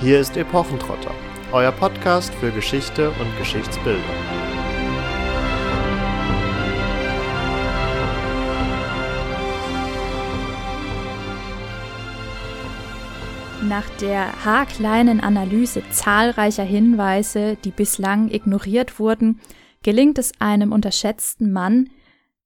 [0.00, 1.14] Hier ist Epochentrotter,
[1.52, 4.02] euer Podcast für Geschichte und Geschichtsbildung.
[13.62, 19.40] Nach der haarkleinen Analyse zahlreicher Hinweise, die bislang ignoriert wurden,
[19.84, 21.88] gelingt es einem unterschätzten Mann,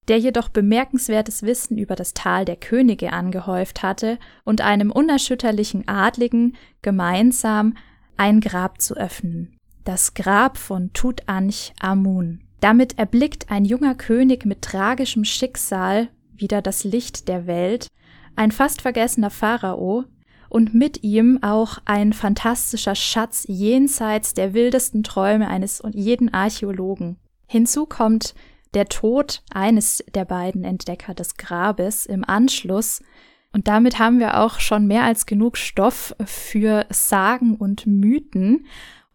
[0.09, 6.57] der jedoch bemerkenswertes Wissen über das Tal der Könige angehäuft hatte und einem unerschütterlichen Adligen
[6.83, 7.77] gemeinsam
[8.17, 9.57] ein Grab zu öffnen.
[9.85, 12.41] Das Grab von Tutanch Amun.
[12.61, 17.89] Damit erblickt ein junger König mit tragischem Schicksal wieder das Licht der Welt,
[18.37, 20.05] ein fast vergessener Pharao,
[20.49, 27.19] und mit ihm auch ein fantastischer Schatz jenseits der wildesten Träume eines und jeden Archäologen.
[27.47, 28.35] Hinzu kommt
[28.75, 33.03] der Tod eines der beiden Entdecker des Grabes im Anschluss.
[33.53, 38.67] Und damit haben wir auch schon mehr als genug Stoff für Sagen und Mythen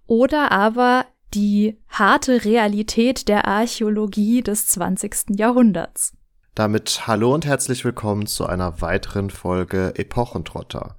[0.07, 5.37] oder aber die harte Realität der Archäologie des 20.
[5.37, 6.13] Jahrhunderts.
[6.55, 10.97] Damit hallo und herzlich willkommen zu einer weiteren Folge Epochentrotter.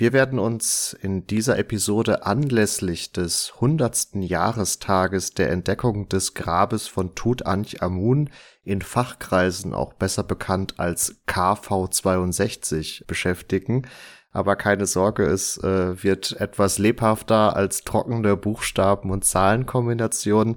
[0.00, 7.14] Wir werden uns in dieser Episode anlässlich des hundertsten Jahrestages der Entdeckung des Grabes von
[7.14, 8.30] Tutanchamun
[8.62, 13.86] in Fachkreisen auch besser bekannt als KV62 beschäftigen.
[14.32, 20.56] Aber keine Sorge, es äh, wird etwas lebhafter als trockene Buchstaben- und Zahlenkombinationen.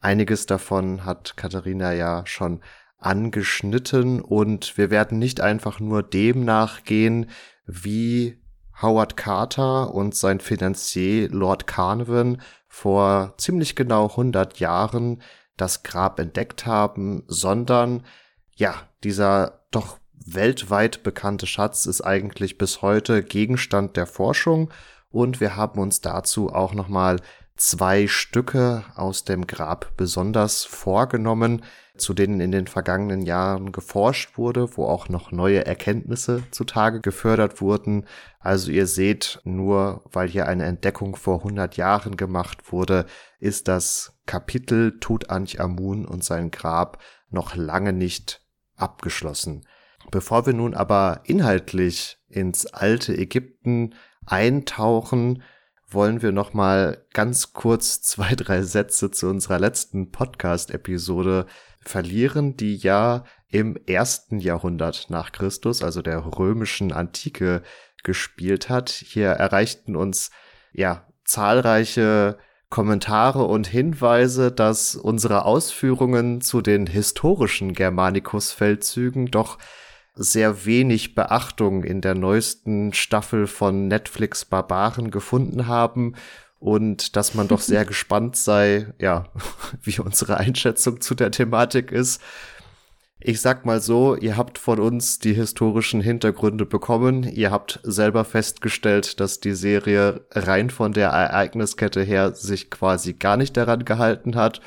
[0.00, 2.60] Einiges davon hat Katharina ja schon
[2.98, 7.30] angeschnitten und wir werden nicht einfach nur dem nachgehen,
[7.66, 8.43] wie
[8.82, 15.22] Howard Carter und sein Finanzier Lord Carnarvon vor ziemlich genau 100 Jahren
[15.56, 18.04] das Grab entdeckt haben, sondern
[18.56, 24.72] ja, dieser doch weltweit bekannte Schatz ist eigentlich bis heute Gegenstand der Forschung.
[25.10, 27.20] Und wir haben uns dazu auch noch mal
[27.56, 31.62] zwei Stücke aus dem Grab besonders vorgenommen,
[31.96, 37.60] zu denen in den vergangenen Jahren geforscht wurde, wo auch noch neue Erkenntnisse zutage gefördert
[37.60, 38.06] wurden.
[38.40, 43.06] Also ihr seht, nur weil hier eine Entdeckung vor 100 Jahren gemacht wurde,
[43.38, 48.40] ist das Kapitel Tutanchamun und sein Grab noch lange nicht
[48.76, 49.64] abgeschlossen.
[50.10, 53.94] Bevor wir nun aber inhaltlich ins alte Ägypten
[54.26, 55.42] eintauchen,
[55.94, 61.46] wollen wir noch mal ganz kurz zwei, drei Sätze zu unserer letzten Podcast-Episode
[61.80, 67.62] verlieren, die ja im ersten Jahrhundert nach Christus, also der römischen Antike,
[68.02, 68.90] gespielt hat.
[68.90, 70.30] Hier erreichten uns
[70.72, 72.38] ja zahlreiche
[72.68, 79.58] Kommentare und Hinweise, dass unsere Ausführungen zu den historischen Germanicus-Feldzügen doch
[80.14, 86.14] sehr wenig Beachtung in der neuesten Staffel von Netflix Barbaren gefunden haben
[86.58, 89.26] und dass man doch sehr gespannt sei, ja,
[89.82, 92.22] wie unsere Einschätzung zu der Thematik ist.
[93.26, 97.22] Ich sag mal so, ihr habt von uns die historischen Hintergründe bekommen.
[97.22, 103.38] Ihr habt selber festgestellt, dass die Serie rein von der Ereigniskette her sich quasi gar
[103.38, 104.60] nicht daran gehalten hat.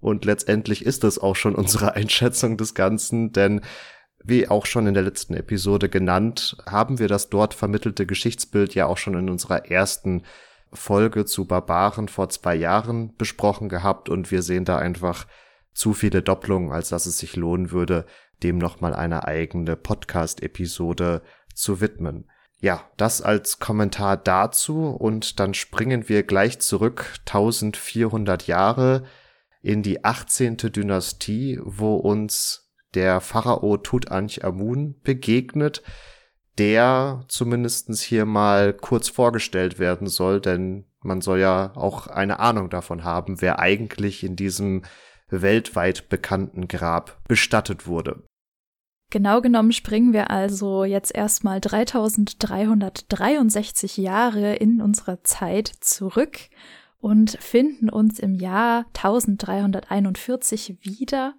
[0.00, 3.60] Und letztendlich ist es auch schon unsere Einschätzung des Ganzen, denn
[4.24, 8.86] wie auch schon in der letzten Episode genannt, haben wir das dort vermittelte Geschichtsbild ja
[8.86, 10.22] auch schon in unserer ersten
[10.72, 15.26] Folge zu Barbaren vor zwei Jahren besprochen gehabt und wir sehen da einfach
[15.74, 18.06] zu viele Doppelungen, als dass es sich lohnen würde,
[18.42, 21.22] dem nochmal eine eigene Podcast-Episode
[21.54, 22.26] zu widmen.
[22.58, 29.04] Ja, das als Kommentar dazu und dann springen wir gleich zurück 1400 Jahre
[29.62, 30.56] in die 18.
[30.56, 35.82] Dynastie, wo uns der Pharao Tutanchamun begegnet,
[36.58, 42.70] der zumindestens hier mal kurz vorgestellt werden soll, denn man soll ja auch eine Ahnung
[42.70, 44.82] davon haben, wer eigentlich in diesem
[45.28, 48.22] weltweit bekannten Grab bestattet wurde.
[49.10, 56.38] Genau genommen springen wir also jetzt erstmal 3363 Jahre in unserer Zeit zurück
[56.98, 61.34] und finden uns im Jahr 1341 wieder.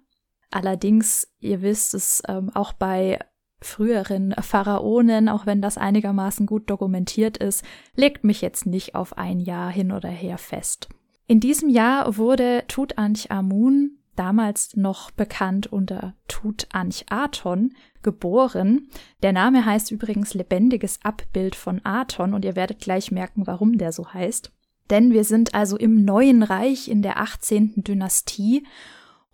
[0.54, 3.18] Allerdings, ihr wisst es, ähm, auch bei
[3.60, 7.64] früheren Pharaonen, auch wenn das einigermaßen gut dokumentiert ist,
[7.96, 10.88] legt mich jetzt nicht auf ein Jahr hin oder her fest.
[11.26, 17.74] In diesem Jahr wurde Tutanchamun, damals noch bekannt unter Tutanchaton,
[18.04, 18.86] geboren.
[19.24, 23.90] Der Name heißt übrigens lebendiges Abbild von Aton und ihr werdet gleich merken, warum der
[23.90, 24.52] so heißt.
[24.88, 27.82] Denn wir sind also im neuen Reich in der 18.
[27.82, 28.64] Dynastie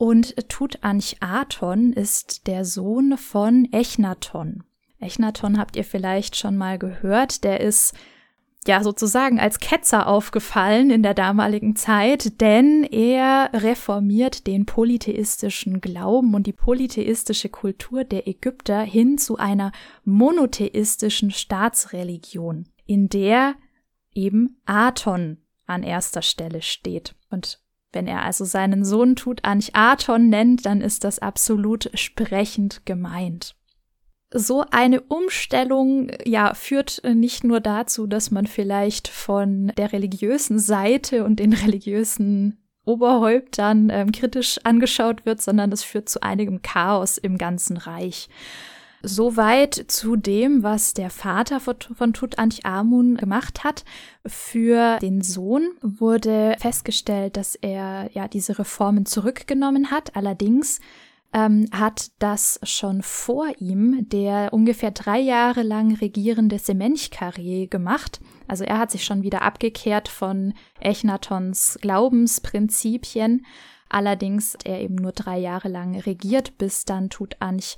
[0.01, 4.65] und Tutanchaton ist der Sohn von Echnaton.
[4.99, 7.45] Echnaton habt ihr vielleicht schon mal gehört.
[7.45, 7.93] Der ist
[8.67, 16.33] ja sozusagen als Ketzer aufgefallen in der damaligen Zeit, denn er reformiert den polytheistischen Glauben
[16.33, 19.71] und die polytheistische Kultur der Ägypter hin zu einer
[20.07, 23.55] monotheistischen Staatsreligion, in der
[24.15, 25.37] eben Aton
[25.67, 27.15] an erster Stelle steht.
[27.29, 27.61] Und
[27.93, 33.55] wenn er also seinen Sohn Tutanchaton nennt, dann ist das absolut sprechend gemeint
[34.33, 41.25] so eine Umstellung ja führt nicht nur dazu, dass man vielleicht von der religiösen Seite
[41.25, 47.39] und den religiösen Oberhäuptern ähm, kritisch angeschaut wird, sondern es führt zu einigem Chaos im
[47.39, 48.29] ganzen Reich.
[49.03, 53.85] Soweit zu dem, was der Vater von Tutanchamun gemacht hat.
[54.27, 60.17] Für den Sohn wurde festgestellt, dass er ja diese Reformen zurückgenommen hat.
[60.17, 60.81] Allerdings
[61.33, 68.21] ähm, hat das schon vor ihm der ungefähr drei Jahre lang regierende Semenchkare gemacht.
[68.49, 73.47] Also er hat sich schon wieder abgekehrt von Echnatons Glaubensprinzipien.
[73.89, 77.77] Allerdings hat er eben nur drei Jahre lang regiert, bis dann Tutanch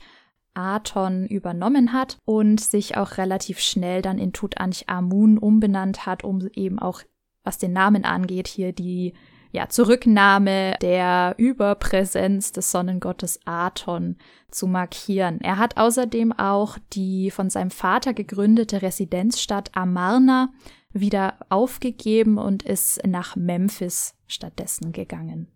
[0.54, 6.48] Aton übernommen hat und sich auch relativ schnell dann in Tutanch Amun umbenannt hat, um
[6.54, 7.02] eben auch,
[7.44, 9.14] was den Namen angeht, hier die
[9.52, 14.16] ja, Zurücknahme der Überpräsenz des Sonnengottes Aton
[14.50, 15.40] zu markieren.
[15.42, 20.52] Er hat außerdem auch die von seinem Vater gegründete Residenzstadt Amarna
[20.92, 25.48] wieder aufgegeben und ist nach Memphis stattdessen gegangen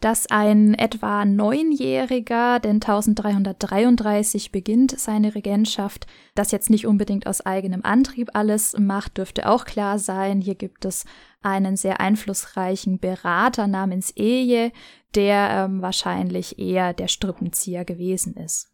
[0.00, 6.06] dass ein etwa neunjähriger, denn 1333 beginnt seine Regentschaft,
[6.36, 10.40] das jetzt nicht unbedingt aus eigenem Antrieb alles macht, dürfte auch klar sein.
[10.40, 11.04] Hier gibt es
[11.42, 14.70] einen sehr einflussreichen Berater namens Eje,
[15.16, 18.68] der ähm, wahrscheinlich eher der Strippenzieher gewesen ist.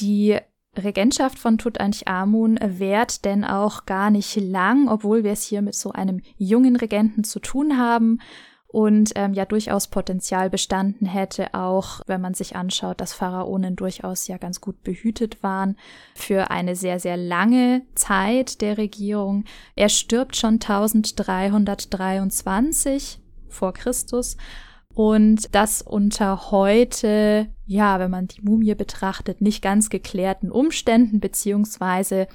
[0.00, 0.38] Die
[0.74, 5.92] Regentschaft von Tutanchamun währt denn auch gar nicht lang, obwohl wir es hier mit so
[5.92, 8.20] einem jungen Regenten zu tun haben
[8.68, 14.26] und ähm, ja durchaus Potenzial bestanden hätte, auch wenn man sich anschaut, dass Pharaonen durchaus
[14.26, 15.76] ja ganz gut behütet waren
[16.14, 19.44] für eine sehr, sehr lange Zeit der Regierung.
[19.76, 24.36] Er stirbt schon 1323 vor Christus
[24.96, 32.28] und das unter heute, ja, wenn man die Mumie betrachtet, nicht ganz geklärten Umständen, beziehungsweise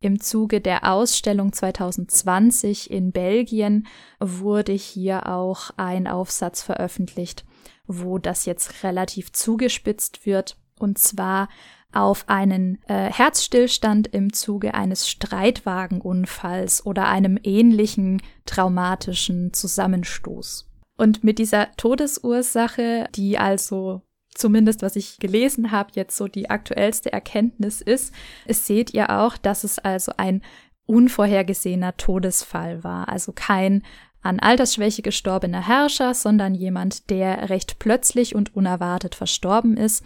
[0.00, 3.86] im Zuge der Ausstellung 2020 in Belgien
[4.20, 7.44] wurde hier auch ein Aufsatz veröffentlicht,
[7.86, 11.48] wo das jetzt relativ zugespitzt wird, und zwar
[11.92, 20.68] auf einen äh, Herzstillstand im Zuge eines Streitwagenunfalls oder einem ähnlichen traumatischen Zusammenstoß.
[20.96, 24.02] Und mit dieser Todesursache, die also
[24.38, 28.14] zumindest was ich gelesen habe, jetzt so die aktuellste Erkenntnis ist,
[28.46, 30.42] es seht ihr auch, dass es also ein
[30.86, 33.82] unvorhergesehener Todesfall war, also kein
[34.22, 40.04] an Altersschwäche gestorbener Herrscher, sondern jemand, der recht plötzlich und unerwartet verstorben ist.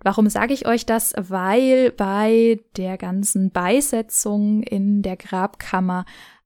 [0.00, 1.12] Warum sage ich euch das?
[1.16, 6.04] Weil bei der ganzen Beisetzung in der Grabkammer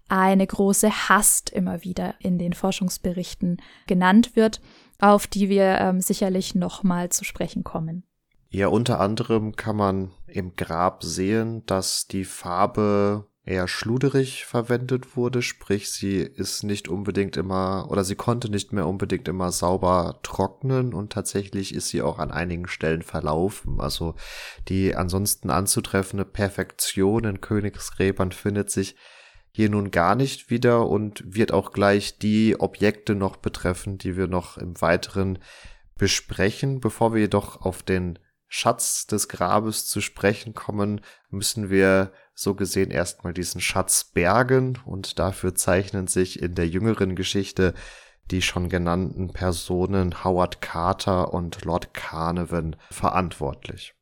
[0.09, 4.61] eine große Hast immer wieder in den Forschungsberichten genannt wird
[5.03, 8.05] auf die wir ähm, sicherlich nochmal zu sprechen kommen.
[8.51, 15.43] Ja, unter anderem kann man im Grab sehen, dass die Farbe eher schluderig verwendet wurde,
[15.43, 20.95] sprich sie ist nicht unbedingt immer oder sie konnte nicht mehr unbedingt immer sauber trocknen
[20.95, 23.81] und tatsächlich ist sie auch an einigen Stellen verlaufen.
[23.81, 24.15] Also
[24.69, 28.95] die ansonsten anzutreffende Perfektion in Königsgräbern findet sich
[29.53, 34.27] hier nun gar nicht wieder und wird auch gleich die Objekte noch betreffen, die wir
[34.27, 35.39] noch im weiteren
[35.97, 36.81] besprechen.
[36.81, 38.19] Bevor wir jedoch auf den
[38.49, 45.19] Schatz des Grabes zu sprechen kommen, müssen wir so gesehen erstmal diesen Schatz bergen und
[45.19, 47.75] dafür zeichnen sich in der jüngeren Geschichte
[48.31, 53.95] die schon genannten Personen Howard Carter und Lord Carnarvon verantwortlich.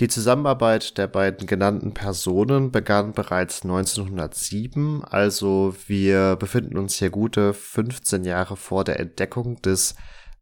[0.00, 7.54] Die Zusammenarbeit der beiden genannten Personen begann bereits 1907, also wir befinden uns hier gute
[7.54, 9.94] 15 Jahre vor der Entdeckung des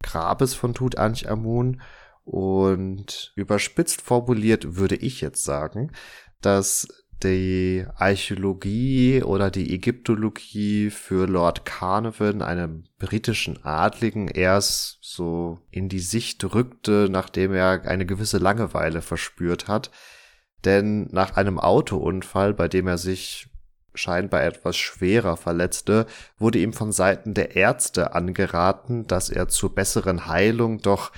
[0.02, 1.82] Grabes von Tutanchamun
[2.24, 5.92] und überspitzt formuliert würde ich jetzt sagen,
[6.40, 6.88] dass
[7.22, 16.00] die Archäologie oder die Ägyptologie für Lord Carnarvon, einem britischen Adligen, erst so in die
[16.00, 19.90] Sicht rückte, nachdem er eine gewisse Langeweile verspürt hat.
[20.64, 23.48] Denn nach einem Autounfall, bei dem er sich
[23.94, 26.06] scheinbar etwas schwerer verletzte,
[26.38, 31.12] wurde ihm von Seiten der Ärzte angeraten, dass er zur besseren Heilung doch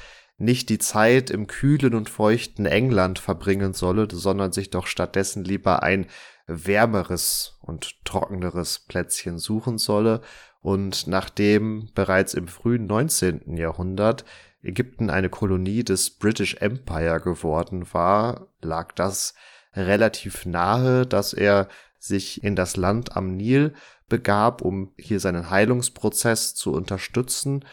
[0.45, 5.83] nicht die Zeit im kühlen und feuchten England verbringen solle, sondern sich doch stattdessen lieber
[5.83, 6.07] ein
[6.47, 10.21] wärmeres und trockeneres Plätzchen suchen solle.
[10.61, 13.57] Und nachdem bereits im frühen 19.
[13.57, 14.25] Jahrhundert
[14.63, 19.35] Ägypten eine Kolonie des British Empire geworden war, lag das
[19.75, 23.75] relativ nahe, dass er sich in das Land am Nil
[24.09, 27.65] begab, um hier seinen Heilungsprozess zu unterstützen.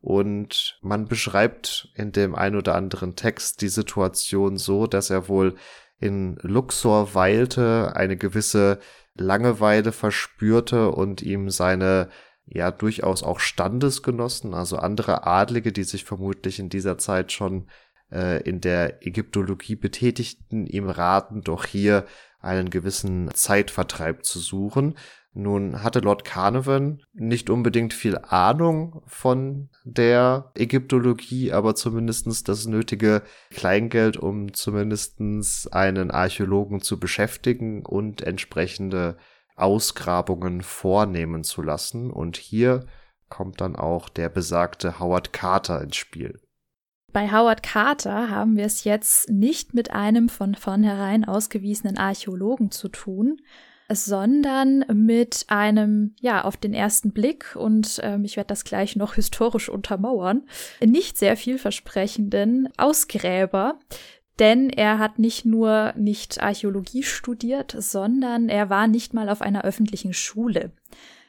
[0.00, 5.56] Und man beschreibt in dem ein oder anderen Text die Situation so, dass er wohl
[5.98, 8.78] in Luxor weilte, eine gewisse
[9.14, 12.08] Langeweile verspürte und ihm seine
[12.46, 17.68] ja durchaus auch Standesgenossen, also andere Adlige, die sich vermutlich in dieser Zeit schon
[18.10, 22.06] äh, in der Ägyptologie betätigten, ihm raten, doch hier
[22.40, 24.96] einen gewissen Zeitvertreib zu suchen.
[25.32, 33.22] Nun hatte Lord Carnarvon nicht unbedingt viel Ahnung von der Ägyptologie, aber zumindestens das nötige
[33.50, 39.18] Kleingeld, um zumindestens einen Archäologen zu beschäftigen und entsprechende
[39.54, 42.10] Ausgrabungen vornehmen zu lassen.
[42.10, 42.86] Und hier
[43.28, 46.40] kommt dann auch der besagte Howard Carter ins Spiel.
[47.12, 52.88] Bei Howard Carter haben wir es jetzt nicht mit einem von vornherein ausgewiesenen Archäologen zu
[52.88, 53.40] tun,
[53.90, 59.14] sondern mit einem, ja, auf den ersten Blick, und ähm, ich werde das gleich noch
[59.14, 60.42] historisch untermauern,
[60.84, 63.78] nicht sehr vielversprechenden Ausgräber.
[64.38, 69.64] Denn er hat nicht nur nicht Archäologie studiert, sondern er war nicht mal auf einer
[69.64, 70.72] öffentlichen Schule.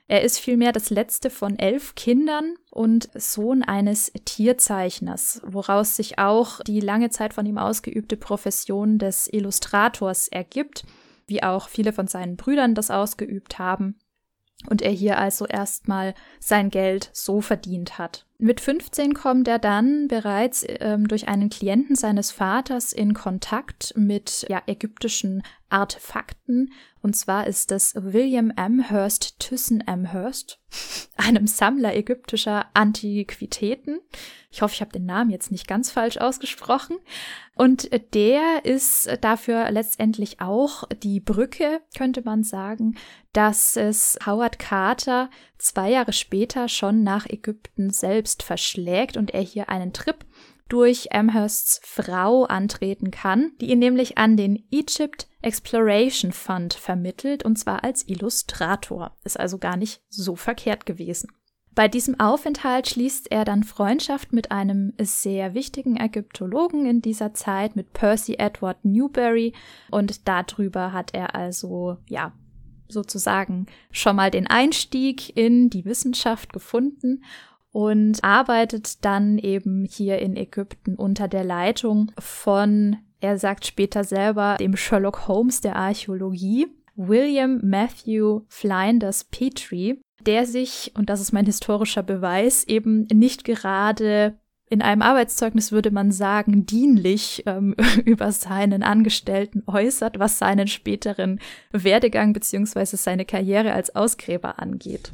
[0.08, 6.60] Er ist vielmehr das letzte von elf Kindern und Sohn eines Tierzeichners, woraus sich auch
[6.62, 10.84] die lange Zeit von ihm ausgeübte Profession des Illustrators ergibt,
[11.32, 13.98] wie auch viele von seinen Brüdern das ausgeübt haben
[14.70, 18.28] und er hier also erstmal sein Geld so verdient hat.
[18.44, 24.48] Mit 15 kommt er dann bereits ähm, durch einen Klienten seines Vaters in Kontakt mit
[24.50, 26.72] ja, ägyptischen Artefakten.
[27.04, 30.60] Und zwar ist es William Amherst Thyssen Amherst,
[31.18, 34.00] einem Sammler ägyptischer Antiquitäten.
[34.52, 36.98] Ich hoffe, ich habe den Namen jetzt nicht ganz falsch ausgesprochen.
[37.56, 42.98] Und der ist dafür letztendlich auch die Brücke, könnte man sagen,
[43.34, 49.70] dass es Howard Carter zwei Jahre später schon nach Ägypten selbst verschlägt und er hier
[49.70, 50.26] einen Trip
[50.70, 57.58] durch Amhersts Frau antreten kann, die ihn nämlich an den Egypt Exploration Fund vermittelt und
[57.58, 59.16] zwar als Illustrator.
[59.26, 61.30] Ist also gar nicht so verkehrt gewesen.
[61.74, 67.76] Bei diesem Aufenthalt schließt er dann Freundschaft mit einem sehr wichtigen Ägyptologen in dieser Zeit,
[67.76, 69.54] mit Percy Edward Newberry.
[69.90, 72.34] Und darüber hat er also, ja,
[72.90, 77.24] sozusagen schon mal den Einstieg in die Wissenschaft gefunden
[77.72, 84.58] und arbeitet dann eben hier in Ägypten unter der Leitung von, er sagt später selber,
[84.60, 91.46] dem Sherlock Holmes der Archäologie, William Matthew Flinders Petrie, der sich, und das ist mein
[91.46, 94.38] historischer Beweis, eben nicht gerade
[94.70, 97.76] in einem Arbeitszeugnis würde man sagen, dienlich ähm,
[98.06, 101.40] über seinen Angestellten äußert, was seinen späteren
[101.72, 105.12] Werdegang beziehungsweise seine Karriere als Ausgräber angeht.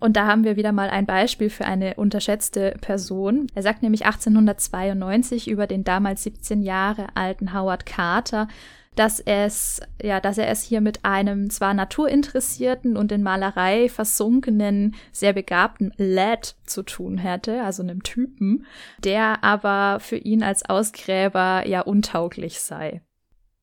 [0.00, 3.48] Und da haben wir wieder mal ein Beispiel für eine unterschätzte Person.
[3.54, 8.46] Er sagt nämlich 1892 über den damals 17 Jahre alten Howard Carter,
[8.94, 14.96] dass es, ja, dass er es hier mit einem zwar naturinteressierten und in Malerei versunkenen,
[15.12, 18.66] sehr begabten Lad zu tun hätte, also einem Typen,
[19.04, 23.02] der aber für ihn als Ausgräber ja untauglich sei.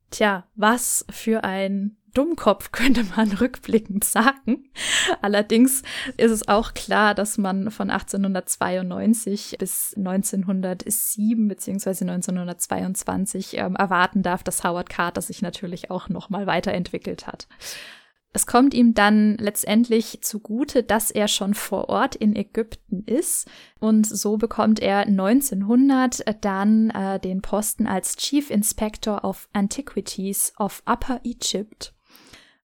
[0.10, 4.70] Tja, was für ein Dummkopf, könnte man rückblickend sagen.
[5.22, 5.84] Allerdings
[6.18, 14.44] ist es auch klar, dass man von 1892 bis 1907 beziehungsweise 1922 ähm, erwarten darf,
[14.44, 17.48] dass Howard Carter sich natürlich auch noch mal weiterentwickelt hat.
[18.36, 23.48] Es kommt ihm dann letztendlich zugute, dass er schon vor Ort in Ägypten ist
[23.80, 30.84] und so bekommt er 1900 dann äh, den Posten als Chief Inspector of Antiquities of
[30.86, 31.95] Upper Egypt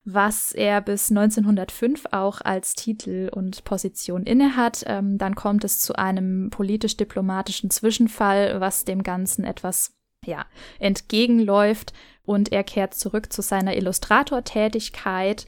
[0.04, 4.84] was er bis 1905 auch als Titel und Position innehat.
[4.86, 9.94] Ähm, dann kommt es zu einem politisch-diplomatischen Zwischenfall, was dem Ganzen etwas
[10.24, 10.46] ja,
[10.78, 11.92] entgegenläuft
[12.24, 15.46] und er kehrt zurück zu seiner Illustratortätigkeit,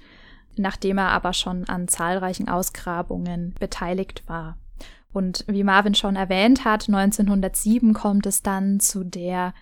[0.56, 4.58] nachdem er aber schon an zahlreichen Ausgrabungen beteiligt war.
[5.12, 9.54] Und wie Marvin schon erwähnt hat, 1907 kommt es dann zu der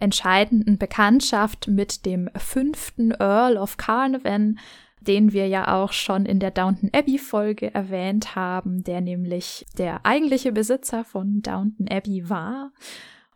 [0.00, 4.58] entscheidenden Bekanntschaft mit dem fünften Earl of Carnarvon,
[5.00, 10.04] den wir ja auch schon in der Downton Abbey Folge erwähnt haben, der nämlich der
[10.04, 12.72] eigentliche Besitzer von Downton Abbey war.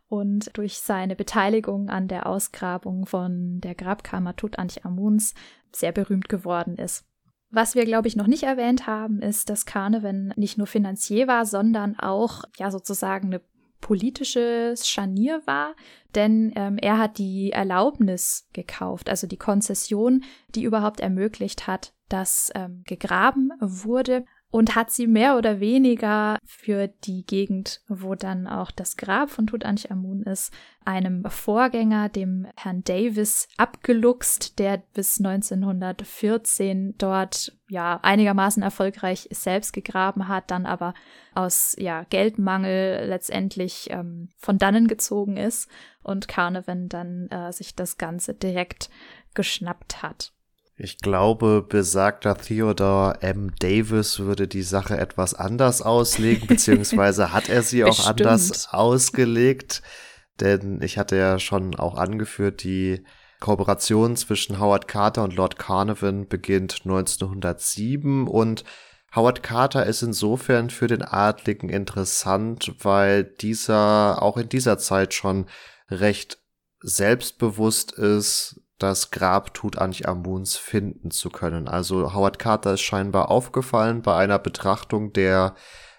[0.07, 5.33] und durch seine Beteiligung an der Ausgrabung von der Grabkammer Tutanchamuns
[5.71, 7.05] sehr berühmt geworden ist.
[7.49, 11.45] Was wir, glaube ich, noch nicht erwähnt haben, ist, dass Carnarvon nicht nur Finanzier war,
[11.45, 13.41] sondern auch ja sozusagen eine
[13.81, 15.75] politisches Scharnier war,
[16.15, 22.51] denn ähm, er hat die Erlaubnis gekauft, also die Konzession, die überhaupt ermöglicht hat, dass
[22.55, 28.71] ähm, gegraben wurde und hat sie mehr oder weniger für die Gegend, wo dann auch
[28.71, 30.53] das Grab von Tutanchamun ist,
[30.85, 40.29] einem Vorgänger, dem Herrn Davis, abgeluchst, der bis 1914 dort ja einigermaßen erfolgreich selbst gegraben
[40.29, 40.93] hat, dann aber
[41.33, 45.69] aus ja Geldmangel letztendlich ähm, von dannen gezogen ist
[46.01, 48.89] und Carnarvon dann äh, sich das Ganze direkt
[49.33, 50.31] geschnappt hat.
[50.77, 53.53] Ich glaube, besagter Theodore M.
[53.59, 59.81] Davis würde die Sache etwas anders auslegen, beziehungsweise hat er sie auch anders ausgelegt.
[60.41, 63.05] Denn ich hatte ja schon auch angeführt, die
[63.39, 68.65] Kooperation zwischen Howard Carter und Lord Carnarvon beginnt 1907 und
[69.15, 75.45] Howard Carter ist insofern für den Adligen interessant, weil dieser auch in dieser Zeit schon
[75.89, 76.37] recht
[76.81, 81.67] selbstbewusst ist, das Grab Tutanchamuns finden zu können.
[81.67, 85.55] Also Howard Carter ist scheinbar aufgefallen bei einer Betrachtung der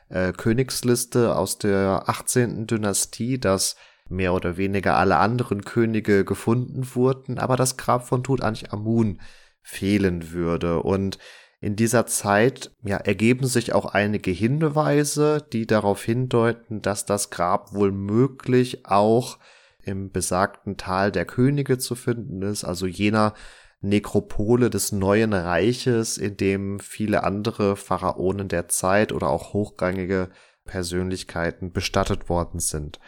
[0.08, 2.66] äh, Königsliste aus der 18.
[2.66, 3.76] Dynastie, dass
[4.08, 9.20] mehr oder weniger alle anderen Könige gefunden wurden, aber das Grab von Tutanchamun
[9.62, 10.82] fehlen würde.
[10.82, 11.18] Und
[11.60, 17.72] in dieser Zeit ja, ergeben sich auch einige Hinweise, die darauf hindeuten, dass das Grab
[17.72, 19.38] wohl möglich auch
[19.86, 23.34] im besagten Tal der Könige zu finden ist, also jener
[23.80, 30.30] Nekropole des neuen Reiches, in dem viele andere Pharaonen der Zeit oder auch hochrangige
[30.64, 32.98] Persönlichkeiten bestattet worden sind.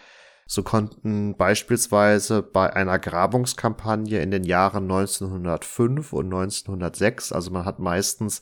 [0.47, 7.81] So konnten beispielsweise bei einer Grabungskampagne in den Jahren 1905 und 1906, also man hat
[7.81, 8.41] meistens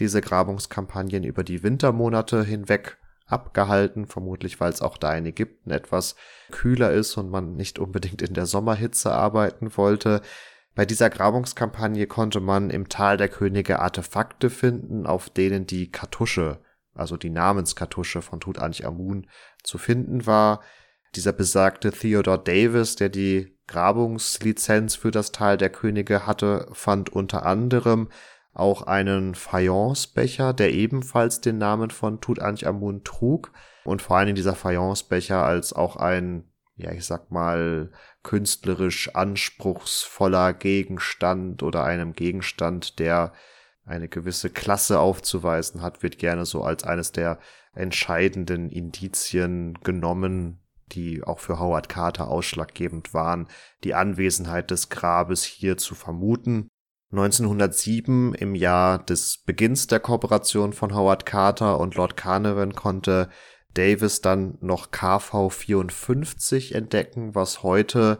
[0.00, 6.16] diese Grabungskampagnen über die Wintermonate hinweg abgehalten, vermutlich weil es auch da in Ägypten etwas
[6.50, 10.20] kühler ist und man nicht unbedingt in der Sommerhitze arbeiten wollte.
[10.74, 16.60] Bei dieser Grabungskampagne konnte man im Tal der Könige Artefakte finden, auf denen die Kartusche,
[16.94, 19.28] also die Namenskartusche von Tutanchamun
[19.62, 20.60] zu finden war.
[21.14, 27.46] Dieser besagte Theodore Davis, der die Grabungslizenz für das Tal der Könige hatte, fand unter
[27.46, 28.08] anderem
[28.54, 33.52] auch einen Fayencebecher, der ebenfalls den Namen von Tutanchamun trug
[33.84, 36.44] und vor allem dieser Fayencebecher als auch ein,
[36.76, 37.90] ja, ich sag mal,
[38.22, 43.32] künstlerisch anspruchsvoller Gegenstand oder einem Gegenstand, der
[43.84, 47.38] eine gewisse Klasse aufzuweisen hat, wird gerne so als eines der
[47.74, 50.60] entscheidenden Indizien genommen,
[50.92, 53.48] die auch für Howard Carter ausschlaggebend waren,
[53.82, 56.68] die Anwesenheit des Grabes hier zu vermuten.
[57.14, 63.28] 1907, im Jahr des Beginns der Kooperation von Howard Carter und Lord Carnarvon, konnte
[63.74, 68.18] Davis dann noch KV 54 entdecken, was heute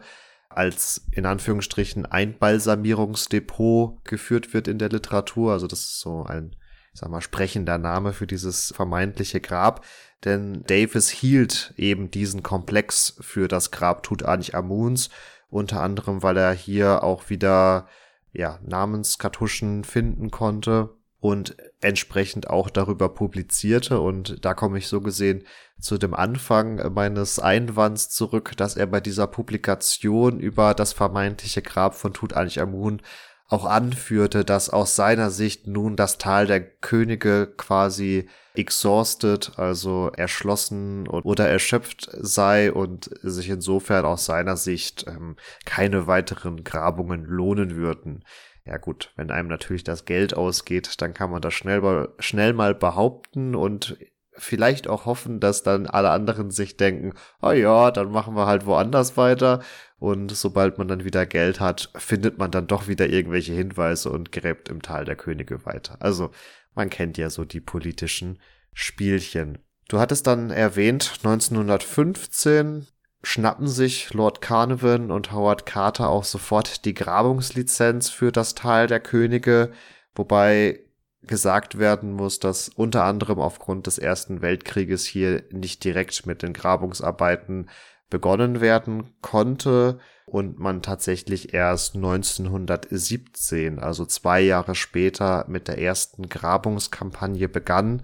[0.49, 5.51] als in Anführungsstrichen Einbalsamierungsdepot geführt wird in der Literatur.
[5.51, 6.55] Also das ist so ein,
[6.93, 9.83] ich sag mal, sprechender Name für dieses vermeintliche Grab.
[10.23, 15.09] Denn Davis hielt eben diesen Komplex für das Grab Tutanchamuns,
[15.49, 17.87] unter anderem, weil er hier auch wieder
[18.35, 23.99] ja, Namenskartuschen finden konnte und entsprechend auch darüber publizierte.
[23.99, 25.43] Und da komme ich so gesehen
[25.79, 31.95] zu dem Anfang meines Einwands zurück, dass er bei dieser Publikation über das vermeintliche Grab
[31.95, 33.01] von Tutanchamun
[33.47, 41.07] auch anführte, dass aus seiner Sicht nun das Tal der Könige quasi exhausted, also erschlossen
[41.07, 48.23] oder erschöpft sei und sich insofern aus seiner Sicht ähm, keine weiteren Grabungen lohnen würden.
[48.65, 52.73] Ja gut, wenn einem natürlich das Geld ausgeht, dann kann man das schnell, schnell mal
[52.73, 53.97] behaupten und
[54.37, 58.65] vielleicht auch hoffen, dass dann alle anderen sich denken, oh ja, dann machen wir halt
[58.65, 59.61] woanders weiter.
[59.97, 64.31] Und sobald man dann wieder Geld hat, findet man dann doch wieder irgendwelche Hinweise und
[64.31, 65.97] gräbt im Tal der Könige weiter.
[65.99, 66.31] Also
[66.75, 68.39] man kennt ja so die politischen
[68.73, 69.57] Spielchen.
[69.87, 72.87] Du hattest dann erwähnt, 1915
[73.23, 78.99] schnappen sich Lord Carnarvon und Howard Carter auch sofort die Grabungslizenz für das Tal der
[78.99, 79.71] Könige,
[80.13, 80.81] wobei
[81.21, 86.53] gesagt werden muss, dass unter anderem aufgrund des Ersten Weltkrieges hier nicht direkt mit den
[86.53, 87.69] Grabungsarbeiten
[88.09, 96.29] begonnen werden konnte und man tatsächlich erst 1917, also zwei Jahre später, mit der ersten
[96.29, 98.03] Grabungskampagne begann.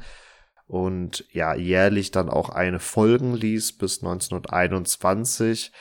[0.68, 5.74] und ja, jährlich dann auch eine Folgen ließ bis 1921.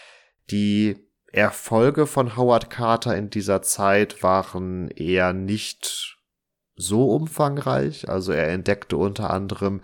[0.51, 0.97] Die
[1.33, 6.19] Erfolge von Howard Carter in dieser Zeit waren eher nicht
[6.75, 8.09] so umfangreich.
[8.09, 9.81] Also er entdeckte unter anderem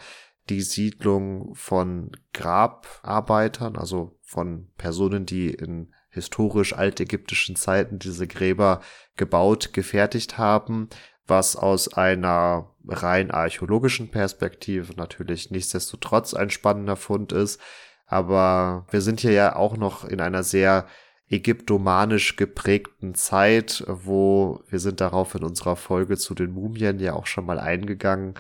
[0.49, 8.81] die Siedlung von Grabarbeitern, also von Personen, die in historisch altägyptischen Zeiten diese Gräber
[9.17, 10.89] gebaut, gefertigt haben,
[11.27, 17.61] was aus einer rein archäologischen Perspektive natürlich nichtsdestotrotz ein spannender Fund ist.
[18.07, 20.87] Aber wir sind hier ja auch noch in einer sehr
[21.29, 27.27] ägyptomanisch geprägten Zeit, wo wir sind darauf in unserer Folge zu den Mumien ja auch
[27.27, 28.35] schon mal eingegangen,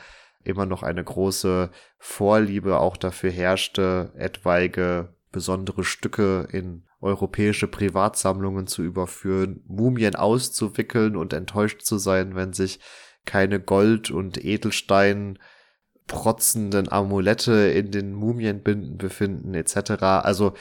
[0.44, 8.82] immer noch eine große Vorliebe auch dafür herrschte, etwaige besondere Stücke in europäische Privatsammlungen zu
[8.82, 12.80] überführen, Mumien auszuwickeln und enttäuscht zu sein, wenn sich
[13.26, 15.38] keine Gold- und Edelstein
[16.06, 19.90] protzenden Amulette in den Mumienbinden befinden etc.
[20.22, 20.54] Also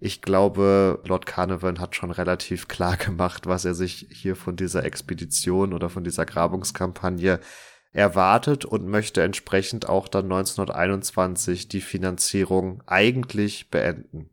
[0.00, 4.84] ich glaube, Lord Carnarvon hat schon relativ klar gemacht, was er sich hier von dieser
[4.84, 7.38] Expedition oder von dieser Grabungskampagne
[7.96, 14.30] erwartet und möchte entsprechend auch dann 1921 die Finanzierung eigentlich beenden.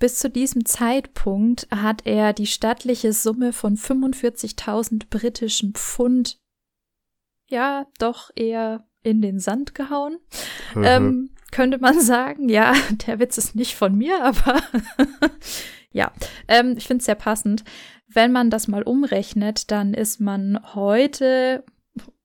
[0.00, 6.40] Bis zu diesem Zeitpunkt hat er die stattliche Summe von 45.000 britischen Pfund
[7.46, 10.18] ja doch eher in den Sand gehauen.
[10.74, 12.74] ähm, könnte man sagen, ja,
[13.06, 14.60] der Witz ist nicht von mir, aber
[15.92, 16.12] ja,
[16.48, 17.62] ähm, ich finde es sehr passend.
[18.08, 21.64] Wenn man das mal umrechnet, dann ist man heute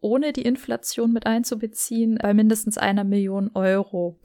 [0.02, 4.20] ohne die Inflation mit einzubeziehen, bei mindestens einer Million Euro.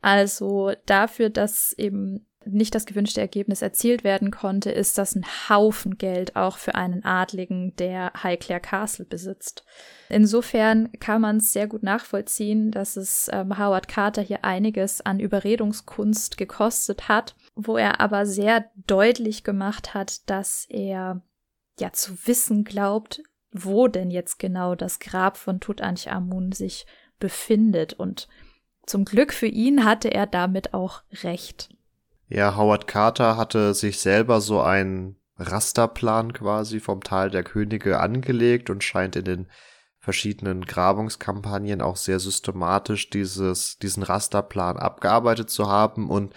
[0.00, 5.98] Also dafür, dass eben nicht das gewünschte Ergebnis erzielt werden konnte, ist das ein Haufen
[5.98, 9.64] Geld auch für einen Adligen, der Highclere Castle besitzt.
[10.08, 15.20] Insofern kann man es sehr gut nachvollziehen, dass es ähm, Howard Carter hier einiges an
[15.20, 21.22] Überredungskunst gekostet hat, wo er aber sehr deutlich gemacht hat, dass er
[21.78, 23.22] ja zu wissen glaubt,
[23.64, 26.86] wo denn jetzt genau das Grab von Tutanchamun sich
[27.18, 27.94] befindet.
[27.94, 28.28] Und
[28.86, 31.70] zum Glück für ihn hatte er damit auch recht.
[32.28, 38.70] Ja, Howard Carter hatte sich selber so einen Rasterplan quasi vom Tal der Könige angelegt
[38.70, 39.46] und scheint in den
[39.98, 46.32] verschiedenen Grabungskampagnen auch sehr systematisch dieses, diesen Rasterplan abgearbeitet zu haben und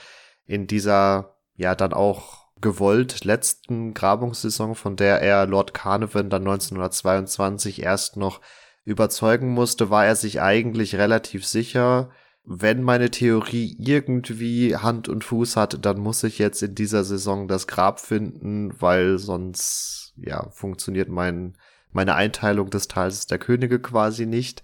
[0.46, 7.82] in dieser ja dann auch gewollt letzten Grabungssaison, von der er Lord Carnarvon dann 1922
[7.82, 8.42] erst noch
[8.86, 12.10] überzeugen musste, war er sich eigentlich relativ sicher,
[12.44, 17.48] wenn meine Theorie irgendwie Hand und Fuß hat, dann muss ich jetzt in dieser Saison
[17.48, 21.56] das Grab finden, weil sonst ja funktioniert mein
[21.92, 24.64] meine Einteilung des Tals der Könige quasi nicht.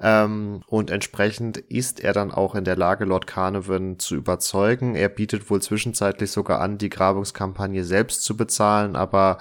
[0.00, 4.94] Ähm, und entsprechend ist er dann auch in der Lage, Lord Carnarvon zu überzeugen.
[4.94, 9.38] Er bietet wohl zwischenzeitlich sogar an, die Grabungskampagne selbst zu bezahlen, aber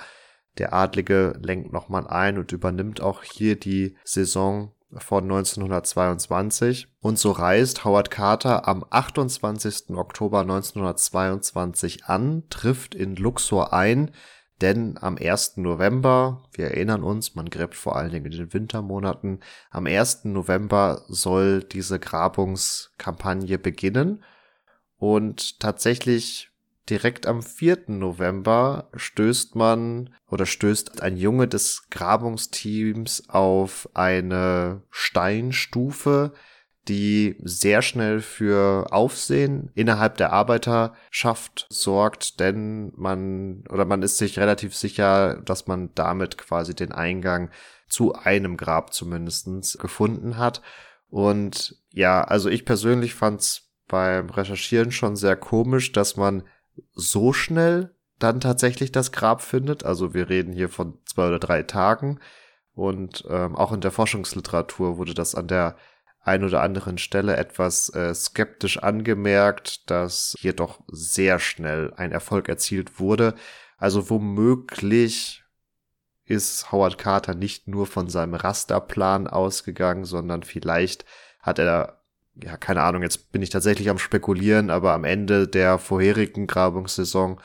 [0.57, 6.87] der Adlige lenkt nochmal ein und übernimmt auch hier die Saison von 1922.
[7.01, 9.95] Und so reist Howard Carter am 28.
[9.95, 14.11] Oktober 1922 an, trifft in Luxor ein,
[14.61, 15.57] denn am 1.
[15.57, 19.39] November, wir erinnern uns, man gräbt vor allen Dingen in den Wintermonaten,
[19.69, 20.25] am 1.
[20.25, 24.23] November soll diese Grabungskampagne beginnen.
[24.97, 26.49] Und tatsächlich
[26.89, 27.83] direkt am 4.
[27.87, 36.33] November stößt man oder stößt ein Junge des Grabungsteams auf eine Steinstufe,
[36.87, 44.39] die sehr schnell für Aufsehen innerhalb der Arbeiterschaft sorgt, denn man oder man ist sich
[44.39, 47.49] relativ sicher, dass man damit quasi den Eingang
[47.89, 50.61] zu einem Grab zumindestens gefunden hat.
[51.09, 56.43] Und ja, also ich persönlich fand's beim Recherchieren schon sehr komisch, dass man
[56.93, 59.85] so schnell dann tatsächlich das Grab findet.
[59.85, 62.19] Also wir reden hier von zwei oder drei Tagen.
[62.73, 65.77] Und ähm, auch in der Forschungsliteratur wurde das an der
[66.27, 72.49] ein oder anderen Stelle etwas äh, skeptisch angemerkt, dass hier doch sehr schnell ein Erfolg
[72.49, 73.33] erzielt wurde.
[73.77, 75.43] Also womöglich
[76.25, 81.05] ist Howard Carter nicht nur von seinem Rasterplan ausgegangen, sondern vielleicht
[81.39, 82.01] hat er,
[82.35, 87.39] ja, keine Ahnung, jetzt bin ich tatsächlich am Spekulieren, aber am Ende der vorherigen Grabungssaison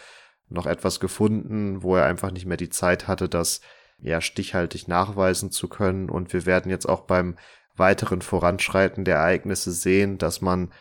[0.49, 3.61] noch etwas gefunden, wo er einfach nicht mehr die Zeit hatte, das
[3.99, 6.11] ja stichhaltig nachweisen zu können.
[6.11, 7.37] Und wir werden jetzt auch beim
[7.77, 10.73] weiteren Voranschreiten der Ereignisse sehen, dass man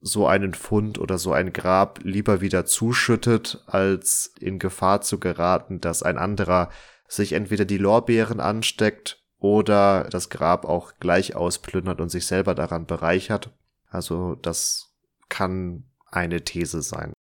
[0.00, 5.80] so einen Fund oder so ein Grab lieber wieder zuschüttet, als in Gefahr zu geraten,
[5.80, 6.68] dass ein anderer
[7.08, 12.86] sich entweder die Lorbeeren ansteckt oder das Grab auch gleich ausplündert und sich selber daran
[12.86, 13.50] bereichert.
[13.88, 14.94] Also das
[15.28, 17.12] kann eine These sein.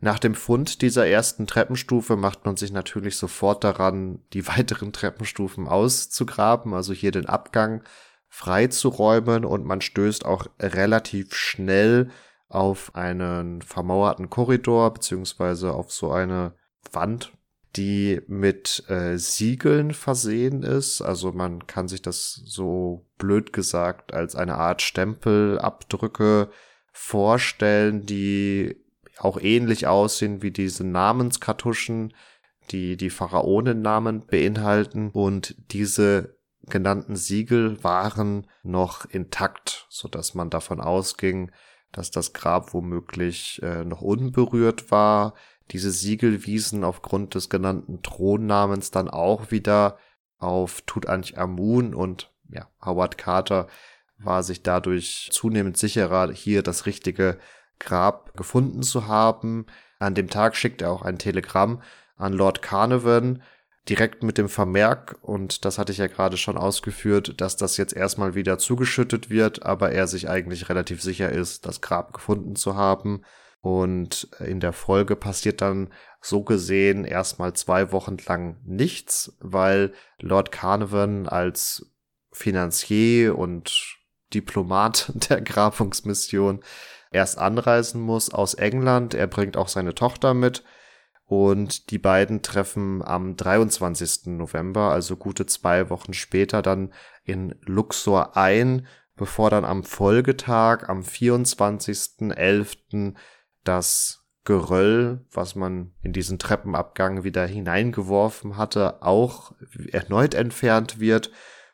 [0.00, 5.68] Nach dem Fund dieser ersten Treppenstufe macht man sich natürlich sofort daran, die weiteren Treppenstufen
[5.68, 7.82] auszugraben, also hier den Abgang
[8.30, 12.10] freizuräumen und man stößt auch relativ schnell
[12.48, 16.54] auf einen vermauerten Korridor beziehungsweise auf so eine
[16.92, 17.32] Wand,
[17.76, 21.02] die mit äh, Siegeln versehen ist.
[21.02, 26.50] Also man kann sich das so blöd gesagt als eine Art Stempelabdrücke
[26.92, 28.76] vorstellen, die
[29.18, 32.14] auch ähnlich aussehen wie diese Namenskartuschen,
[32.70, 35.10] die die Pharaonennamen beinhalten.
[35.10, 36.39] Und diese
[36.70, 41.50] genannten Siegel waren noch intakt, so dass man davon ausging,
[41.92, 45.34] dass das Grab womöglich äh, noch unberührt war.
[45.70, 49.98] Diese Siegel wiesen aufgrund des genannten Thronnamens dann auch wieder
[50.38, 53.66] auf Tutanchamun und ja, Howard Carter
[54.18, 57.38] war sich dadurch zunehmend sicherer, hier das richtige
[57.78, 59.66] Grab gefunden zu haben.
[59.98, 61.82] An dem Tag schickt er auch ein Telegramm
[62.16, 63.42] an Lord Carnarvon,
[63.90, 67.92] direkt mit dem Vermerk, und das hatte ich ja gerade schon ausgeführt, dass das jetzt
[67.92, 72.76] erstmal wieder zugeschüttet wird, aber er sich eigentlich relativ sicher ist, das Grab gefunden zu
[72.76, 73.22] haben.
[73.60, 80.52] Und in der Folge passiert dann so gesehen erstmal zwei Wochen lang nichts, weil Lord
[80.52, 81.90] Carnarvon als
[82.32, 83.98] Finanzier und
[84.32, 86.62] Diplomat der Grabungsmission
[87.10, 89.14] erst anreisen muss aus England.
[89.14, 90.62] Er bringt auch seine Tochter mit
[91.30, 94.36] und die beiden treffen am 23.
[94.36, 101.02] November, also gute zwei Wochen später, dann in Luxor ein, bevor dann am Folgetag, am
[101.02, 103.14] 24.11.,
[103.62, 109.52] das Geröll, was man in diesen Treppenabgang wieder hineingeworfen hatte, auch
[109.92, 111.30] erneut entfernt wird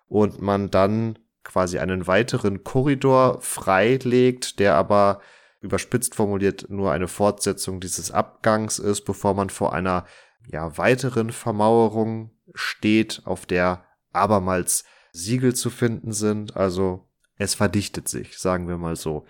[0.07, 5.23] und man dann quasi einen weiteren Korridor freilegt, der aber
[5.67, 10.07] überspitzt formuliert nur eine Fortsetzung dieses Abgangs ist, bevor man vor einer
[10.51, 16.57] ja weiteren Vermauerung steht, auf der abermals Siegel zu finden sind.
[16.57, 19.27] Also es verdichtet sich, sagen wir mal so.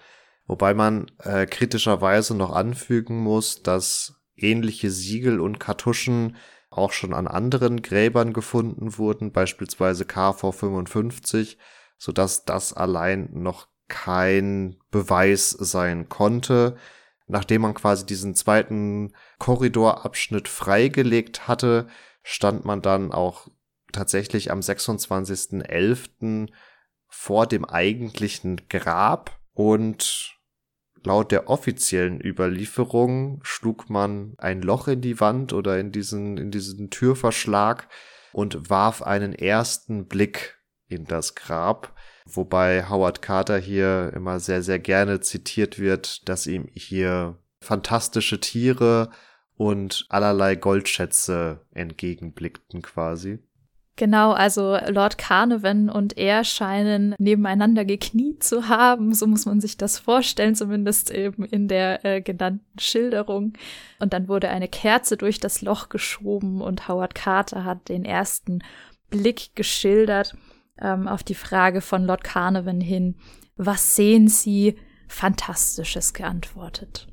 [0.46, 6.36] Wobei man äh, kritischerweise noch anfügen muss, dass ähnliche Siegel und Kartuschen
[6.70, 11.58] auch schon an anderen Gräbern gefunden wurden, beispielsweise KV 55,
[11.98, 16.76] sodass das allein noch kein Beweis sein konnte.
[17.26, 21.88] Nachdem man quasi diesen zweiten Korridorabschnitt freigelegt hatte,
[22.22, 23.48] stand man dann auch
[23.92, 26.48] tatsächlich am 26.11.
[27.08, 30.36] vor dem eigentlichen Grab und
[31.02, 36.50] laut der offiziellen Überlieferung schlug man ein Loch in die Wand oder in diesen, in
[36.50, 37.88] diesen Türverschlag
[38.32, 41.94] und warf einen ersten Blick in das Grab.
[42.26, 49.10] Wobei Howard Carter hier immer sehr, sehr gerne zitiert wird, dass ihm hier fantastische Tiere
[49.56, 53.38] und allerlei Goldschätze entgegenblickten quasi.
[53.98, 59.78] Genau, also Lord Carnarvon und er scheinen nebeneinander gekniet zu haben, so muss man sich
[59.78, 63.54] das vorstellen, zumindest eben in der äh, genannten Schilderung.
[63.98, 68.58] Und dann wurde eine Kerze durch das Loch geschoben und Howard Carter hat den ersten
[69.08, 70.34] Blick geschildert
[70.80, 73.16] ähm, auf die Frage von Lord Carnarvon hin,
[73.56, 74.76] was sehen Sie?
[75.08, 77.08] Fantastisches geantwortet.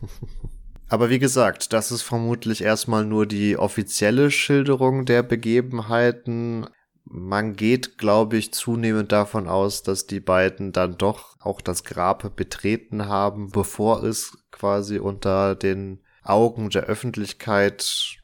[0.88, 6.66] Aber wie gesagt, das ist vermutlich erstmal nur die offizielle Schilderung der Begebenheiten.
[7.04, 12.36] Man geht, glaube ich, zunehmend davon aus, dass die beiden dann doch auch das Grab
[12.36, 18.18] betreten haben, bevor es quasi unter den Augen der Öffentlichkeit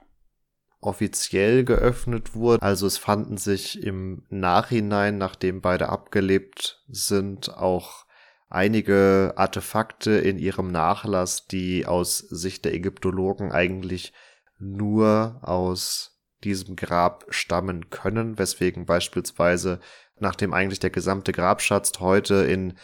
[0.81, 2.63] offiziell geöffnet wurde.
[2.63, 8.07] Also es fanden sich im Nachhinein, nachdem beide abgelebt sind, auch
[8.49, 14.13] einige Artefakte in ihrem Nachlass, die aus Sicht der Ägyptologen eigentlich
[14.59, 19.81] nur aus diesem Grab stammen können, weswegen beispielsweise,
[20.19, 22.75] nachdem eigentlich der gesamte Grabschatz heute in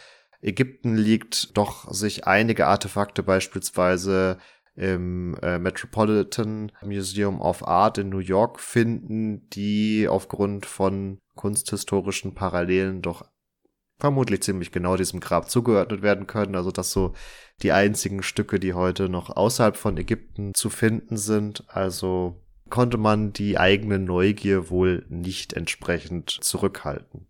[0.41, 4.37] Ägypten liegt, doch sich einige Artefakte beispielsweise
[4.77, 13.01] im äh, Metropolitan Museum of Art in New York finden, die aufgrund von kunsthistorischen Parallelen
[13.01, 13.25] doch
[13.99, 16.55] vermutlich ziemlich genau diesem Grab zugeordnet werden können.
[16.55, 17.13] Also das so
[17.63, 21.63] die einzigen Stücke, die heute noch außerhalb von Ägypten zu finden sind.
[21.67, 27.27] Also konnte man die eigene Neugier wohl nicht entsprechend zurückhalten.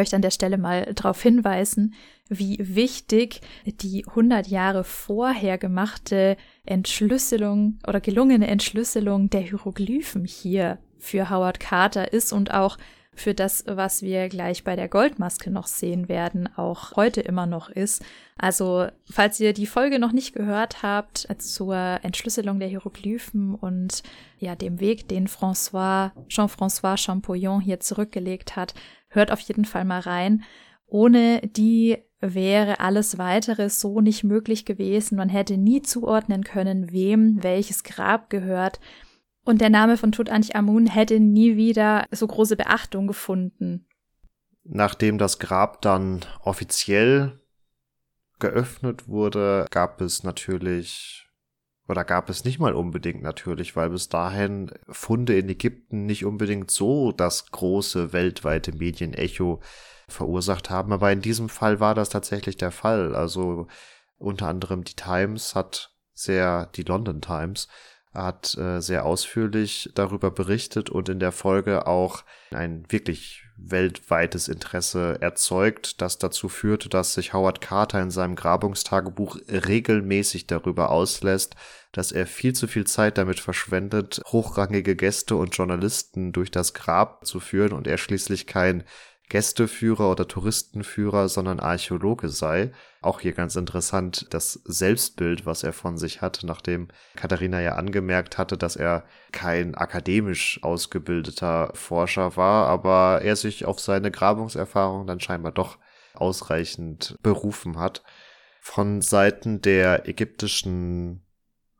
[0.00, 1.92] Möchte an der Stelle mal darauf hinweisen,
[2.30, 11.28] wie wichtig die 100 Jahre vorher gemachte Entschlüsselung oder gelungene Entschlüsselung der Hieroglyphen hier für
[11.28, 12.78] Howard Carter ist und auch
[13.12, 17.68] für das, was wir gleich bei der Goldmaske noch sehen werden, auch heute immer noch
[17.68, 18.02] ist.
[18.38, 24.02] Also, falls ihr die Folge noch nicht gehört habt zur Entschlüsselung der Hieroglyphen und
[24.38, 28.72] ja, dem Weg, den François, Jean-François Champollion hier zurückgelegt hat,
[29.10, 30.42] hört auf jeden Fall mal rein.
[30.86, 35.16] Ohne die wäre alles weitere so nicht möglich gewesen.
[35.16, 38.80] Man hätte nie zuordnen können, wem welches Grab gehört.
[39.44, 43.86] Und der Name von Tutanchamun hätte nie wieder so große Beachtung gefunden.
[44.64, 47.40] Nachdem das Grab dann offiziell
[48.38, 51.29] geöffnet wurde, gab es natürlich
[51.90, 56.70] oder gab es nicht mal unbedingt natürlich, weil bis dahin Funde in Ägypten nicht unbedingt
[56.70, 59.60] so das große weltweite Medienecho
[60.08, 60.92] verursacht haben.
[60.92, 63.16] Aber in diesem Fall war das tatsächlich der Fall.
[63.16, 63.66] Also
[64.18, 67.66] unter anderem die Times hat sehr, die London Times
[68.14, 72.22] hat äh, sehr ausführlich darüber berichtet und in der Folge auch
[72.52, 79.36] ein wirklich weltweites Interesse erzeugt, das dazu führte, dass sich Howard Carter in seinem Grabungstagebuch
[79.48, 81.56] regelmäßig darüber auslässt,
[81.92, 87.26] dass er viel zu viel Zeit damit verschwendet, hochrangige Gäste und Journalisten durch das Grab
[87.26, 88.84] zu führen und er schließlich kein
[89.30, 92.72] Gästeführer oder Touristenführer, sondern Archäologe sei.
[93.00, 98.38] Auch hier ganz interessant das Selbstbild, was er von sich hat, nachdem Katharina ja angemerkt
[98.38, 105.20] hatte, dass er kein akademisch ausgebildeter Forscher war, aber er sich auf seine Grabungserfahrung dann
[105.20, 105.78] scheinbar doch
[106.14, 108.02] ausreichend berufen hat.
[108.60, 111.24] Von Seiten der ägyptischen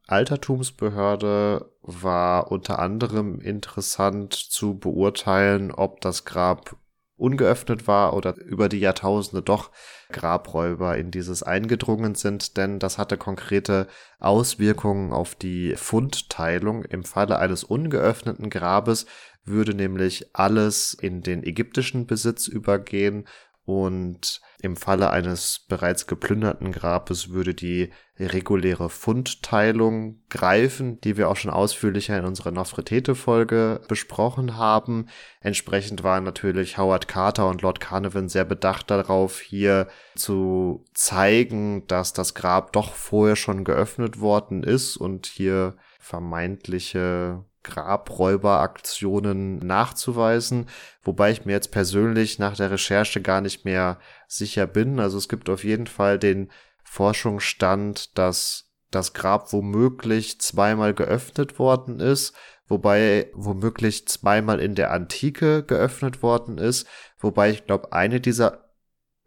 [0.07, 6.77] Altertumsbehörde war unter anderem interessant zu beurteilen, ob das Grab
[7.21, 9.71] ungeöffnet war oder über die Jahrtausende doch
[10.11, 13.87] Grabräuber in dieses eingedrungen sind, denn das hatte konkrete
[14.19, 16.85] Auswirkungen auf die Fundteilung.
[16.85, 19.07] Im Falle eines ungeöffneten Grabes
[19.45, 23.27] würde nämlich alles in den ägyptischen Besitz übergehen
[23.65, 31.37] und im Falle eines bereits geplünderten Grabes würde die reguläre Fundteilung greifen, die wir auch
[31.37, 35.07] schon ausführlicher in unserer Nofretete-Folge besprochen haben.
[35.41, 42.13] Entsprechend waren natürlich Howard Carter und Lord Carnarvon sehr bedacht darauf, hier zu zeigen, dass
[42.13, 50.69] das Grab doch vorher schon geöffnet worden ist und hier vermeintliche Grabräuberaktionen nachzuweisen,
[51.03, 54.99] wobei ich mir jetzt persönlich nach der Recherche gar nicht mehr sicher bin.
[55.01, 56.51] Also es gibt auf jeden Fall den
[56.85, 62.35] Forschungsstand, dass das Grab womöglich zweimal geöffnet worden ist,
[62.67, 66.87] wobei womöglich zweimal in der Antike geöffnet worden ist,
[67.19, 68.70] wobei ich glaube, eine dieser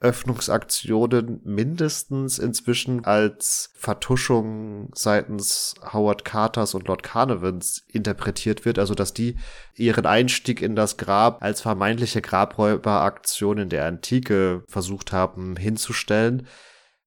[0.03, 9.13] Öffnungsaktionen mindestens inzwischen als Vertuschung seitens Howard Carters und Lord Carnarvons interpretiert wird, also dass
[9.13, 9.37] die
[9.75, 16.47] ihren Einstieg in das Grab als vermeintliche Grabräuberaktion in der Antike versucht haben hinzustellen.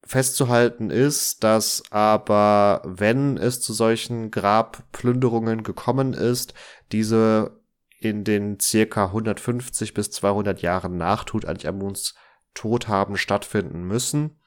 [0.02, 6.54] Festzuhalten ist, dass aber, wenn es zu solchen Grabplünderungen gekommen ist,
[6.92, 7.60] diese
[7.98, 12.14] in den circa 150 bis 200 Jahren nach Tutanchamuns
[12.56, 14.40] Tod haben stattfinden müssen,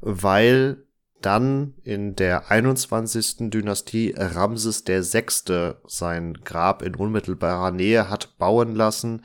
[0.00, 0.84] weil
[1.22, 3.50] dann in der 21.
[3.50, 5.74] Dynastie Ramses VI.
[5.86, 9.24] sein Grab in unmittelbarer Nähe hat bauen lassen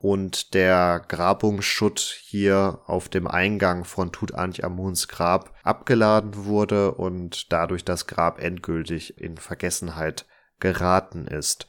[0.00, 8.06] und der Grabungsschutt hier auf dem Eingang von Tutanchamuns Grab abgeladen wurde und dadurch das
[8.06, 10.26] Grab endgültig in Vergessenheit
[10.60, 11.66] geraten ist.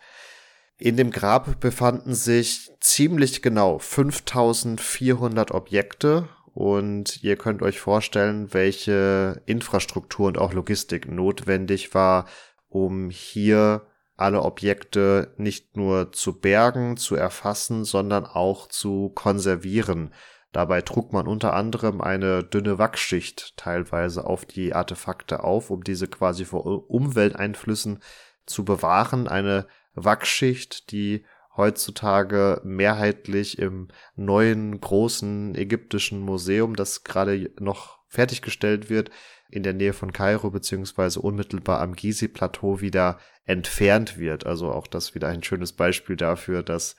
[0.81, 9.41] In dem Grab befanden sich ziemlich genau 5400 Objekte und ihr könnt euch vorstellen, welche
[9.45, 12.27] Infrastruktur und auch Logistik notwendig war,
[12.69, 20.13] um hier alle Objekte nicht nur zu bergen, zu erfassen, sondern auch zu konservieren.
[20.53, 26.07] Dabei trug man unter anderem eine dünne Wachsschicht teilweise auf die Artefakte auf, um diese
[26.07, 27.99] quasi vor Umwelteinflüssen
[28.45, 29.27] zu bewahren.
[29.27, 29.67] Eine
[30.05, 39.11] Wachsschicht, die heutzutage mehrheitlich im neuen großen ägyptischen Museum, das gerade noch fertiggestellt wird,
[39.49, 44.45] in der Nähe von Kairo beziehungsweise unmittelbar am Gizi-Plateau wieder entfernt wird.
[44.45, 46.95] Also auch das wieder ein schönes Beispiel dafür, dass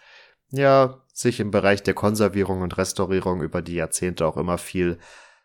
[0.50, 4.98] ja sich im Bereich der Konservierung und Restaurierung über die Jahrzehnte auch immer viel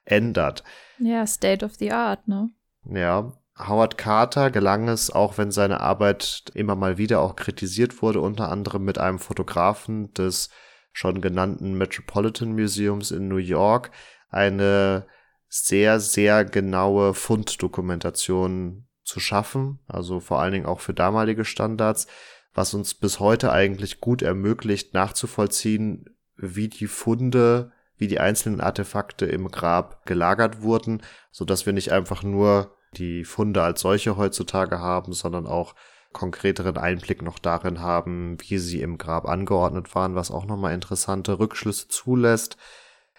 [0.04, 0.64] ändert.
[0.98, 2.50] Ja, State of the Art, ne?
[2.90, 8.20] Ja, Howard Carter gelang es, auch wenn seine Arbeit immer mal wieder auch kritisiert wurde,
[8.20, 10.50] unter anderem mit einem Fotografen des
[10.92, 13.92] schon genannten Metropolitan Museums in New York,
[14.30, 15.08] eine
[15.48, 22.08] sehr, sehr genaue Funddokumentation zu schaffen, also vor allen Dingen auch für damalige Standards,
[22.54, 29.26] was uns bis heute eigentlich gut ermöglicht, nachzuvollziehen, wie die Funde, wie die einzelnen Artefakte
[29.26, 31.02] im Grab gelagert wurden,
[31.32, 35.76] so dass wir nicht einfach nur die Funde als solche heutzutage haben, sondern auch
[36.14, 41.40] konkreteren Einblick noch darin haben, wie sie im Grab angeordnet waren, was auch nochmal interessante
[41.40, 42.58] Rückschlüsse zulässt.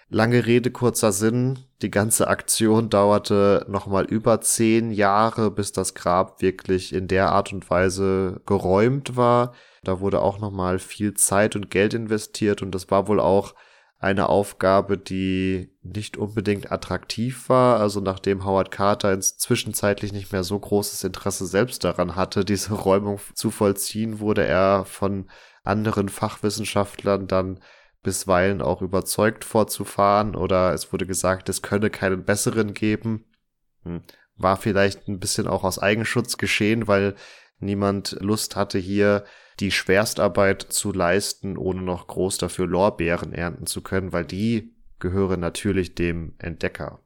[0.08, 1.58] Lange Rede, kurzer Sinn.
[1.82, 7.52] Die ganze Aktion dauerte nochmal über zehn Jahre, bis das Grab wirklich in der Art
[7.52, 9.52] und Weise geräumt war.
[9.82, 13.54] Da wurde auch nochmal viel Zeit und Geld investiert und das war wohl auch
[13.98, 17.80] eine Aufgabe, die nicht unbedingt attraktiv war.
[17.80, 22.74] Also nachdem Howard Carter ins zwischenzeitlich nicht mehr so großes Interesse selbst daran hatte, diese
[22.74, 25.30] Räumung zu vollziehen, wurde er von
[25.64, 27.60] anderen Fachwissenschaftlern dann
[28.02, 33.24] bisweilen auch überzeugt fortzufahren oder es wurde gesagt, es könne keinen besseren geben.
[33.82, 34.02] Hm.
[34.36, 37.16] War vielleicht ein bisschen auch aus Eigenschutz geschehen, weil
[37.58, 39.24] niemand Lust hatte hier
[39.60, 45.40] die Schwerstarbeit zu leisten, ohne noch groß dafür Lorbeeren ernten zu können, weil die gehören
[45.40, 47.00] natürlich dem Entdecker.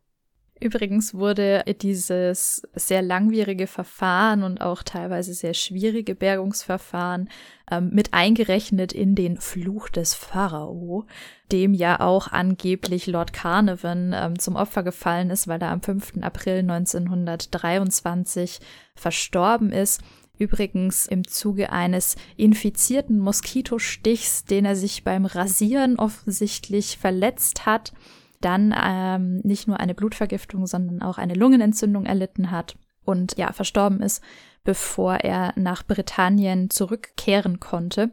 [0.62, 7.30] Übrigens wurde dieses sehr langwierige Verfahren und auch teilweise sehr schwierige Bergungsverfahren
[7.70, 11.06] ähm, mit eingerechnet in den Fluch des Pharao,
[11.50, 16.18] dem ja auch angeblich Lord Carnarvon ähm, zum Opfer gefallen ist, weil er am 5.
[16.20, 18.60] April 1923
[18.94, 20.02] verstorben ist.
[20.40, 27.92] Übrigens im Zuge eines infizierten Moskitostichs, den er sich beim Rasieren offensichtlich verletzt hat
[28.40, 34.00] dann ähm, nicht nur eine Blutvergiftung, sondern auch eine Lungenentzündung erlitten hat und ja, verstorben
[34.00, 34.22] ist,
[34.64, 38.10] bevor er nach Britannien zurückkehren konnte.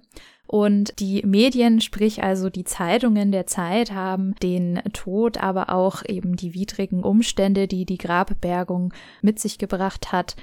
[0.50, 6.38] Und die Medien, sprich also die Zeitungen der Zeit, haben den Tod, aber auch eben
[6.38, 10.38] die widrigen Umstände, die die Grabbergung mit sich gebracht hat,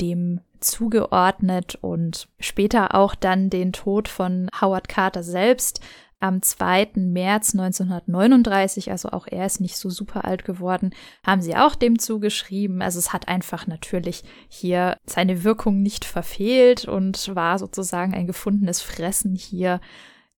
[0.00, 5.80] dem zugeordnet und später auch dann den Tod von Howard Carter selbst
[6.18, 6.92] am 2.
[6.94, 10.90] März 1939, also auch er ist nicht so super alt geworden,
[11.22, 12.80] haben sie auch dem zugeschrieben.
[12.80, 18.80] Also es hat einfach natürlich hier seine Wirkung nicht verfehlt und war sozusagen ein gefundenes
[18.80, 19.80] Fressen hier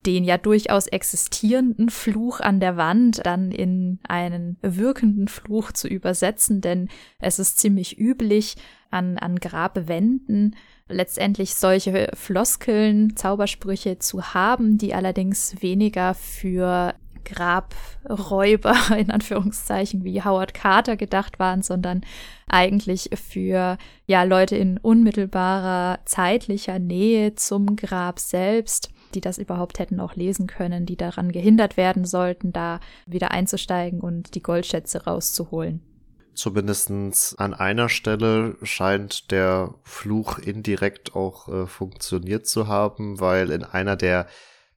[0.07, 6.61] den ja durchaus existierenden Fluch an der Wand dann in einen wirkenden Fluch zu übersetzen,
[6.61, 6.88] denn
[7.18, 8.57] es ist ziemlich üblich
[8.90, 10.55] an, an Grabwänden
[10.88, 16.94] letztendlich solche Floskeln, Zaubersprüche zu haben, die allerdings weniger für
[17.24, 22.03] Grabräuber in Anführungszeichen wie Howard Carter gedacht waren, sondern
[22.49, 23.76] eigentlich für
[24.07, 30.46] ja Leute in unmittelbarer zeitlicher Nähe zum Grab selbst, die das überhaupt hätten auch lesen
[30.46, 35.82] können, die daran gehindert werden sollten, da wieder einzusteigen und die Goldschätze rauszuholen.
[36.34, 43.64] Zumindestens an einer Stelle scheint der Fluch indirekt auch äh, funktioniert zu haben, weil in
[43.64, 44.28] einer der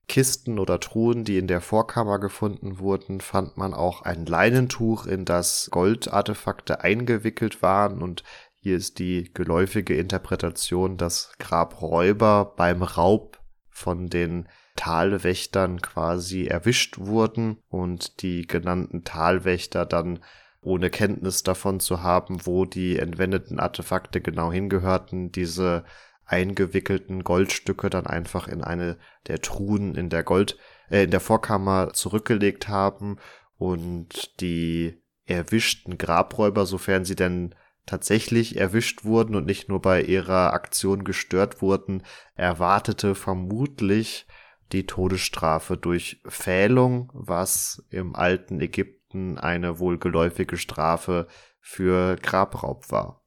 [0.07, 5.23] Kisten oder Truhen, die in der Vorkammer gefunden wurden, fand man auch ein Leinentuch, in
[5.23, 8.23] das Goldartefakte eingewickelt waren und
[8.55, 13.40] hier ist die geläufige Interpretation, dass Grabräuber beim Raub
[13.81, 20.19] von den Talwächtern quasi erwischt wurden und die genannten Talwächter dann
[20.61, 25.83] ohne Kenntnis davon zu haben, wo die entwendeten Artefakte genau hingehörten, diese
[26.25, 30.57] eingewickelten Goldstücke dann einfach in eine der Truhen in der Gold,
[30.89, 33.17] äh, in der Vorkammer zurückgelegt haben
[33.57, 37.55] und die erwischten Grabräuber, sofern sie denn
[37.85, 42.03] tatsächlich erwischt wurden und nicht nur bei ihrer Aktion gestört wurden,
[42.35, 44.27] erwartete vermutlich
[44.71, 51.27] die Todesstrafe durch Pfählung, was im alten Ägypten eine wohl geläufige Strafe
[51.59, 53.20] für Grabraub war.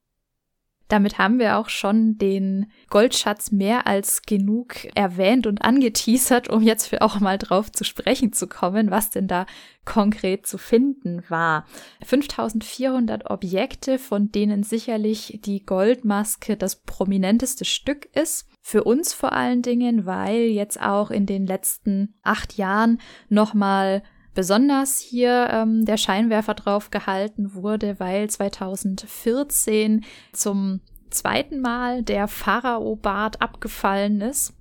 [0.95, 6.87] Damit haben wir auch schon den Goldschatz mehr als genug erwähnt und angeteasert, um jetzt
[6.87, 9.47] für auch mal drauf zu sprechen zu kommen, was denn da
[9.85, 11.67] konkret zu finden war.
[12.05, 18.47] 5400 Objekte, von denen sicherlich die Goldmaske das prominenteste Stück ist.
[18.63, 24.05] Für uns vor allen Dingen, weil jetzt auch in den letzten acht Jahren nochmal
[24.35, 30.81] besonders hier ähm, der Scheinwerfer drauf gehalten wurde, weil 2014 zum
[31.11, 34.55] zweiten Mal der Pharao-Bart abgefallen ist.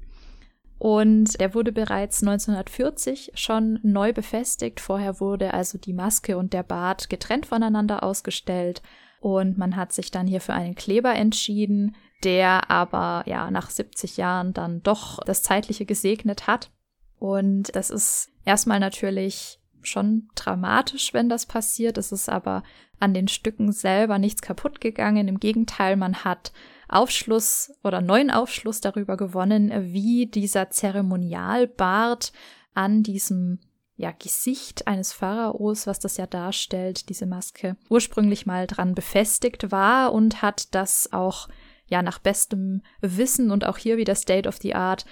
[0.77, 4.81] Und der wurde bereits 1940 schon neu befestigt.
[4.81, 8.81] Vorher wurde also die Maske und der Bart getrennt voneinander ausgestellt.
[9.21, 11.95] Und man hat sich dann hier für einen Kleber entschieden,
[12.25, 16.69] der aber ja nach 70 Jahren dann doch das Zeitliche gesegnet hat.
[17.17, 21.97] Und das ist erstmal natürlich schon dramatisch, wenn das passiert.
[21.97, 22.63] Es ist aber
[22.99, 25.27] an den Stücken selber nichts kaputt gegangen.
[25.27, 26.51] Im Gegenteil, man hat
[26.87, 32.31] Aufschluss oder neuen Aufschluss darüber gewonnen, wie dieser Zeremonialbart
[32.73, 33.59] an diesem
[33.95, 40.13] ja, Gesicht eines Pharaos, was das ja darstellt, diese Maske, ursprünglich mal dran befestigt war
[40.13, 41.47] und hat das auch
[41.87, 45.05] ja nach bestem Wissen und auch hier wieder State of the Art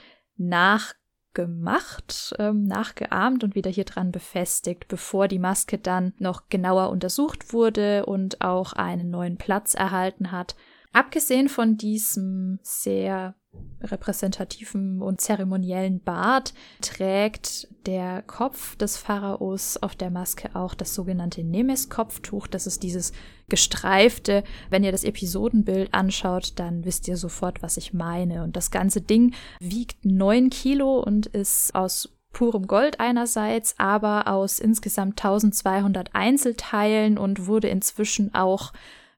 [1.34, 7.53] nachgemacht, ähm, nachgeahmt und wieder hier dran befestigt, bevor die Maske dann noch genauer untersucht
[7.53, 10.55] wurde und auch einen neuen Platz erhalten hat.
[10.93, 13.36] Abgesehen von diesem sehr
[13.84, 21.43] repräsentativen und zeremoniellen Bart trägt der Kopf des Pharaos auf der Maske auch das sogenannte
[21.43, 22.47] Nemes-Kopftuch.
[22.47, 23.12] Das ist dieses
[23.49, 24.43] gestreifte.
[24.70, 28.43] Wenn ihr das Episodenbild anschaut, dann wisst ihr sofort, was ich meine.
[28.43, 34.60] Und das ganze Ding wiegt neun Kilo und ist aus purem Gold einerseits, aber aus
[34.60, 38.72] insgesamt 1200 Einzelteilen und wurde inzwischen auch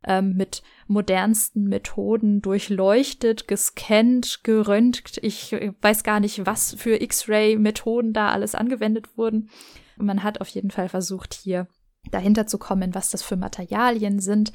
[0.06, 5.20] ähm, mit modernsten Methoden durchleuchtet, gescannt, geröntgt.
[5.22, 9.49] Ich weiß gar nicht, was für X-Ray-Methoden da alles angewendet wurden.
[9.97, 11.68] Man hat auf jeden Fall versucht, hier
[12.12, 14.51] dahinter zu kommen, was das für Materialien sind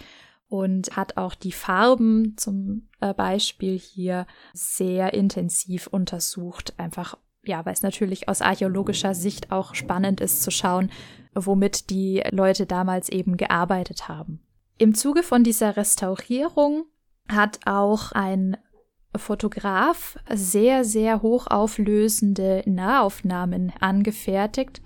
[0.48, 7.72] und hat auch die Farben zum äh, Beispiel hier sehr intensiv untersucht, einfach ja, weil
[7.72, 10.90] es natürlich aus archäologischer Sicht auch spannend ist zu schauen,
[11.34, 14.40] womit die Leute damals eben gearbeitet haben.
[14.78, 16.84] Im Zuge von dieser Restaurierung
[17.28, 18.56] hat auch ein
[19.16, 24.80] Fotograf sehr, sehr hochauflösende Nahaufnahmen angefertigt,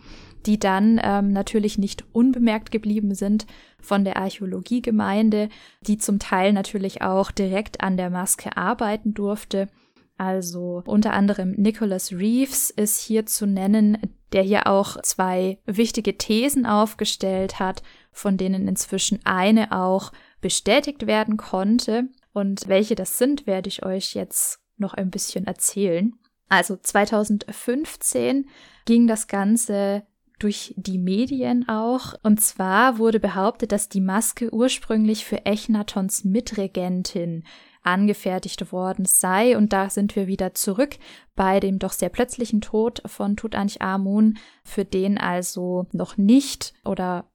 [0.46, 3.46] die dann ähm, natürlich nicht unbemerkt geblieben sind
[3.80, 5.50] von der Archäologiegemeinde,
[5.82, 9.68] die zum Teil natürlich auch direkt an der Maske arbeiten durfte.
[10.16, 13.98] Also unter anderem Nicholas Reeves ist hier zu nennen,
[14.32, 17.82] der hier auch zwei wichtige Thesen aufgestellt hat
[18.12, 22.08] von denen inzwischen eine auch bestätigt werden konnte.
[22.32, 26.14] Und welche das sind, werde ich euch jetzt noch ein bisschen erzählen.
[26.48, 28.46] Also 2015
[28.84, 30.02] ging das Ganze
[30.38, 32.14] durch die Medien auch.
[32.22, 37.44] Und zwar wurde behauptet, dass die Maske ursprünglich für Echnatons Mitregentin
[37.82, 39.56] angefertigt worden sei.
[39.56, 40.96] Und da sind wir wieder zurück
[41.34, 47.31] bei dem doch sehr plötzlichen Tod von Tutanchamun, für den also noch nicht oder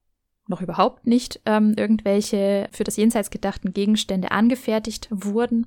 [0.48, 5.66] noch überhaupt nicht ähm, irgendwelche für das Jenseits gedachten Gegenstände angefertigt wurden,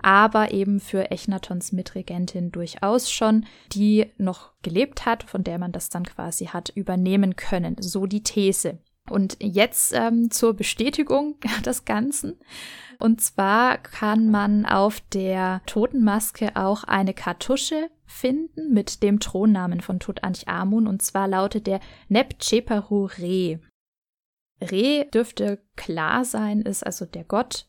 [0.00, 5.88] aber eben für Echnatons Mitregentin durchaus schon, die noch gelebt hat, von der man das
[5.88, 7.76] dann quasi hat übernehmen können.
[7.80, 8.78] So die These.
[9.10, 12.38] Und jetzt ähm, zur Bestätigung des Ganzen.
[12.98, 20.00] Und zwar kann man auf der Totenmaske auch eine Kartusche finden mit dem Thronnamen von
[20.00, 20.86] Tutanchamun.
[20.86, 23.60] Und zwar lautet der Nepcheparu Re.
[24.60, 27.68] Re dürfte klar sein, ist also der Gott,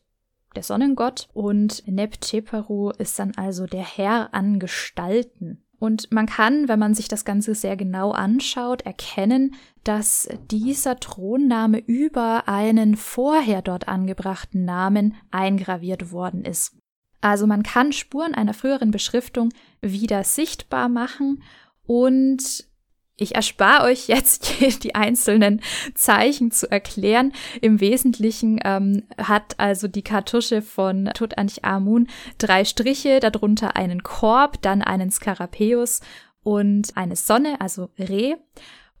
[0.56, 5.64] der Sonnengott und Nepcheperu ist dann also der Herr an Gestalten.
[5.78, 11.78] Und man kann, wenn man sich das Ganze sehr genau anschaut, erkennen, dass dieser Thronname
[11.78, 16.76] über einen vorher dort angebrachten Namen eingraviert worden ist.
[17.22, 21.42] Also man kann Spuren einer früheren Beschriftung wieder sichtbar machen
[21.86, 22.66] und
[23.20, 25.60] ich erspare euch jetzt die einzelnen
[25.94, 27.32] Zeichen zu erklären.
[27.60, 32.08] Im Wesentlichen ähm, hat also die Kartusche von Tutanchamun
[32.38, 36.00] drei Striche, darunter einen Korb, dann einen Skarabäus
[36.42, 38.36] und eine Sonne, also Reh.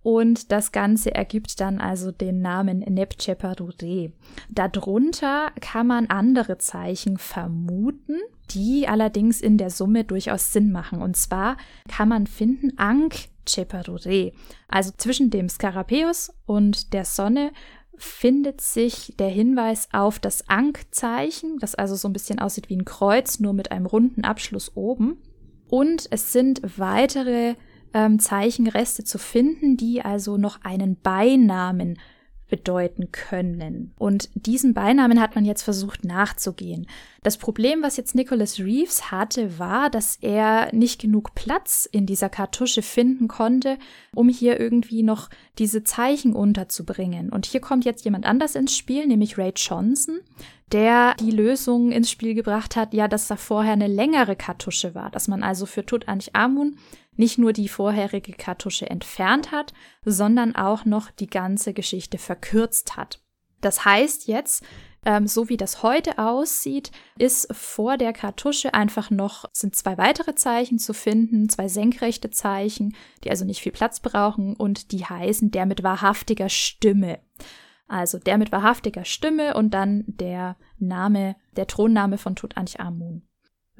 [0.02, 4.12] Und das Ganze ergibt dann also den Namen Nepcheparure.
[4.48, 8.18] Darunter kann man andere Zeichen vermuten,
[8.50, 11.02] die allerdings in der Summe durchaus Sinn machen.
[11.02, 11.58] Und zwar
[11.88, 14.32] kann man finden Ankh Cheparure.
[14.68, 17.52] Also zwischen dem Skarabäus und der Sonne
[17.96, 22.86] findet sich der Hinweis auf das Ankh-Zeichen, das also so ein bisschen aussieht wie ein
[22.86, 25.18] Kreuz, nur mit einem runden Abschluss oben.
[25.68, 27.54] Und es sind weitere
[27.92, 31.98] ähm, Zeichenreste zu finden, die also noch einen Beinamen
[32.50, 33.94] bedeuten können.
[33.96, 36.86] Und diesen Beinamen hat man jetzt versucht nachzugehen.
[37.22, 42.28] Das Problem, was jetzt Nicholas Reeves hatte, war, dass er nicht genug Platz in dieser
[42.28, 43.78] Kartusche finden konnte,
[44.14, 47.30] um hier irgendwie noch diese Zeichen unterzubringen.
[47.30, 50.20] Und hier kommt jetzt jemand anders ins Spiel, nämlich Ray Johnson,
[50.72, 55.10] der die Lösung ins Spiel gebracht hat, ja, dass da vorher eine längere Kartusche war,
[55.10, 56.76] dass man also für Tutanchamun
[57.20, 59.72] nicht nur die vorherige Kartusche entfernt hat,
[60.04, 63.20] sondern auch noch die ganze Geschichte verkürzt hat.
[63.60, 64.64] Das heißt jetzt,
[65.04, 70.34] ähm, so wie das heute aussieht, ist vor der Kartusche einfach noch, sind zwei weitere
[70.34, 75.50] Zeichen zu finden, zwei senkrechte Zeichen, die also nicht viel Platz brauchen und die heißen
[75.50, 77.20] der mit wahrhaftiger Stimme.
[77.86, 83.26] Also der mit wahrhaftiger Stimme und dann der Name, der Thronname von Tutanchamun.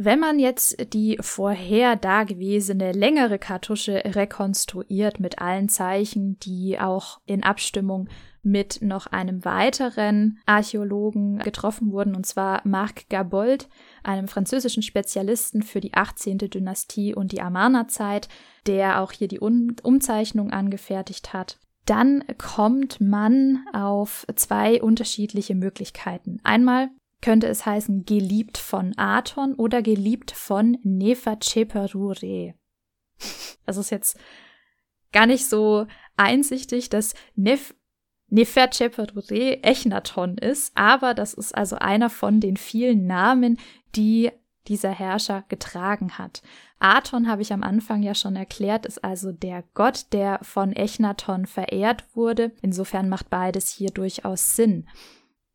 [0.02, 7.42] Wenn man jetzt die vorher dagewesene längere Kartusche rekonstruiert mit allen Zeichen, die auch in
[7.42, 8.08] Abstimmung
[8.42, 13.68] mit noch einem weiteren Archäologen getroffen wurden, und zwar Marc Gabold,
[14.02, 16.38] einem französischen Spezialisten für die 18.
[16.38, 18.30] Dynastie und die Amarna-Zeit,
[18.66, 21.58] der auch hier die um Umzeichnung angefertigt hat.
[21.84, 26.40] Dann kommt man auf zwei unterschiedliche Möglichkeiten.
[26.42, 26.88] Einmal
[27.22, 32.54] könnte es heißen geliebt von Aton oder geliebt von Nefercheperure.
[33.66, 34.18] Das ist jetzt
[35.12, 37.74] gar nicht so einsichtig, dass Nef
[38.32, 43.58] Nefercheperure Echnaton ist, aber das ist also einer von den vielen Namen,
[43.96, 44.30] die
[44.68, 46.42] dieser Herrscher getragen hat.
[46.78, 51.46] Aton habe ich am Anfang ja schon erklärt, ist also der Gott, der von Echnaton
[51.46, 52.52] verehrt wurde.
[52.62, 54.88] Insofern macht beides hier durchaus Sinn.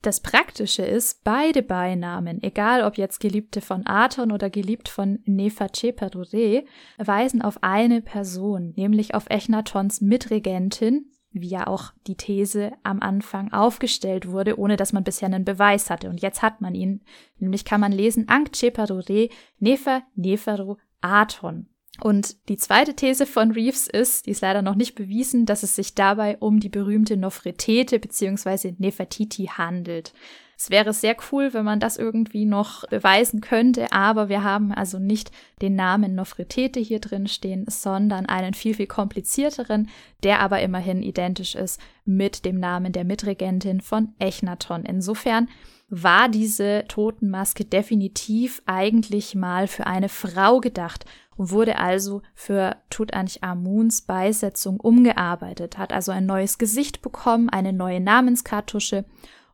[0.06, 6.64] Das Praktische ist, beide Beinamen, egal ob jetzt Geliebte von Aton oder geliebt von Nefercheperure,
[7.00, 13.52] weisen auf eine Person, nämlich auf Echnatons Mitregentin, wie ja auch die These am Anfang
[13.52, 16.08] aufgestellt wurde, ohne dass man bisher einen Beweis hatte.
[16.08, 17.02] Und jetzt hat man ihn.
[17.40, 21.68] Nämlich kann man lesen Ankcheperure Nefer Neferu Aton.
[22.02, 25.76] Und die zweite These von Reeves ist, die ist leider noch nicht bewiesen, dass es
[25.76, 28.74] sich dabei um die berühmte Nofretete bzw.
[28.78, 30.14] Nefertiti handelt.
[30.58, 35.00] Es wäre sehr cool, wenn man das irgendwie noch beweisen könnte, aber wir haben also
[35.00, 35.32] nicht
[35.62, 39.90] den Namen Nofretete hier drin stehen, sondern einen viel, viel komplizierteren,
[40.24, 44.86] der aber immerhin identisch ist mit dem Namen der Mitregentin von Echnaton.
[44.86, 45.50] Insofern
[45.88, 51.06] war diese Totenmaske definitiv eigentlich mal für eine Frau gedacht
[51.38, 58.00] und wurde also für Tutanchamuns Beisetzung umgearbeitet, hat also ein neues Gesicht bekommen, eine neue
[58.00, 59.06] Namenskartusche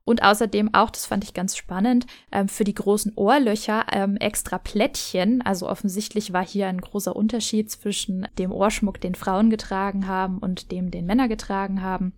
[0.03, 4.57] und außerdem auch, das fand ich ganz spannend, ähm, für die großen Ohrlöcher ähm, extra
[4.57, 5.41] Plättchen.
[5.41, 10.71] Also offensichtlich war hier ein großer Unterschied zwischen dem Ohrschmuck, den Frauen getragen haben und
[10.71, 12.13] dem, den Männer getragen haben.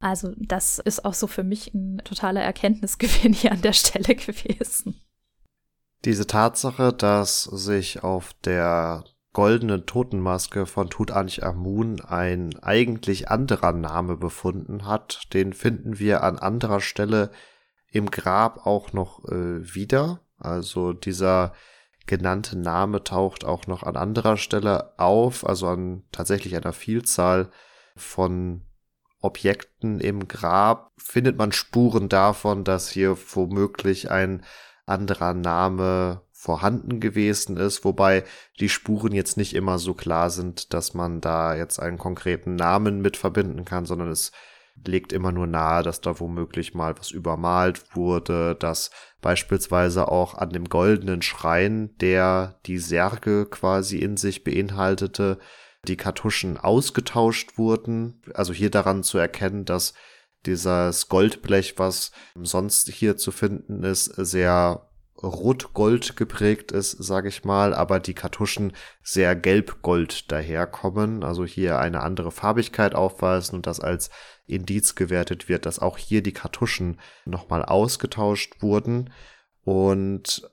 [0.00, 5.00] Also das ist auch so für mich ein totaler Erkenntnisgewinn hier an der Stelle gewesen.
[6.04, 14.86] Diese Tatsache, dass sich auf der goldenen Totenmaske von Tutanchamun ein eigentlich anderer Name befunden
[14.86, 17.30] hat, den finden wir an anderer Stelle
[17.92, 20.20] im Grab auch noch äh, wieder.
[20.38, 21.52] Also dieser
[22.06, 27.50] genannte Name taucht auch noch an anderer Stelle auf, also an tatsächlich einer Vielzahl
[27.94, 28.62] von
[29.20, 30.90] Objekten im Grab.
[30.98, 34.42] Findet man Spuren davon, dass hier womöglich ein
[34.86, 38.24] anderer Name vorhanden gewesen ist, wobei
[38.60, 43.02] die Spuren jetzt nicht immer so klar sind, dass man da jetzt einen konkreten Namen
[43.02, 44.32] mit verbinden kann, sondern es
[44.86, 48.90] legt immer nur nahe, dass da womöglich mal was übermalt wurde, dass
[49.20, 55.38] beispielsweise auch an dem goldenen Schrein, der die Särge quasi in sich beinhaltete,
[55.86, 58.22] die Kartuschen ausgetauscht wurden.
[58.34, 59.94] Also hier daran zu erkennen, dass
[60.46, 64.86] dieses Goldblech, was sonst hier zu finden ist, sehr
[65.22, 68.72] rot-gold geprägt ist, sage ich mal, aber die Kartuschen
[69.02, 74.10] sehr gelb-gold daherkommen, also hier eine andere Farbigkeit aufweisen und das als
[74.46, 79.12] Indiz gewertet wird, dass auch hier die Kartuschen nochmal ausgetauscht wurden
[79.62, 80.50] und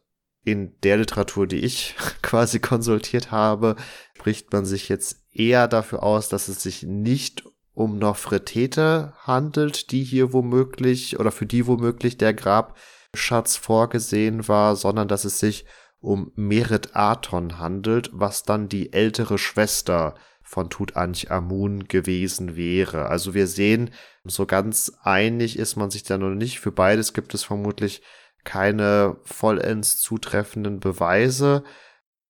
[0.48, 3.76] in der Literatur, die ich quasi konsultiert habe,
[4.16, 7.44] spricht man sich jetzt eher dafür aus, dass es sich nicht
[7.74, 15.10] um Nofretete handelt, die hier womöglich oder für die womöglich der Grabschatz vorgesehen war, sondern
[15.10, 15.66] dass es sich
[16.00, 23.08] um Meret Aton handelt, was dann die ältere Schwester von Tutanchamun gewesen wäre.
[23.08, 23.92] Also wir sehen,
[24.24, 26.62] so ganz einig ist man sich da noch nicht.
[26.62, 28.02] Für beides gibt es vermutlich
[28.48, 31.64] keine vollends zutreffenden Beweise.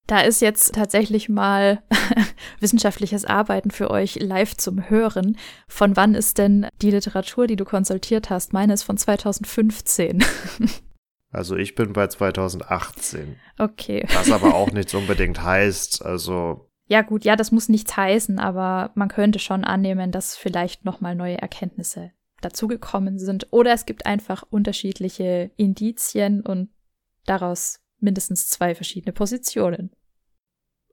[0.08, 1.82] Da ist jetzt tatsächlich mal
[2.60, 5.38] wissenschaftliches Arbeiten für euch live zum Hören.
[5.68, 8.52] Von wann ist denn die Literatur, die du konsultiert hast?
[8.52, 10.24] Meine ist von 2015.
[11.30, 13.36] Also ich bin bei 2018.
[13.58, 14.06] Okay.
[14.14, 16.70] Was aber auch nichts unbedingt heißt, also.
[16.86, 21.14] Ja gut, ja, das muss nichts heißen, aber man könnte schon annehmen, dass vielleicht nochmal
[21.14, 23.48] neue Erkenntnisse dazugekommen sind.
[23.50, 26.70] Oder es gibt einfach unterschiedliche Indizien und
[27.26, 29.90] daraus mindestens zwei verschiedene Positionen.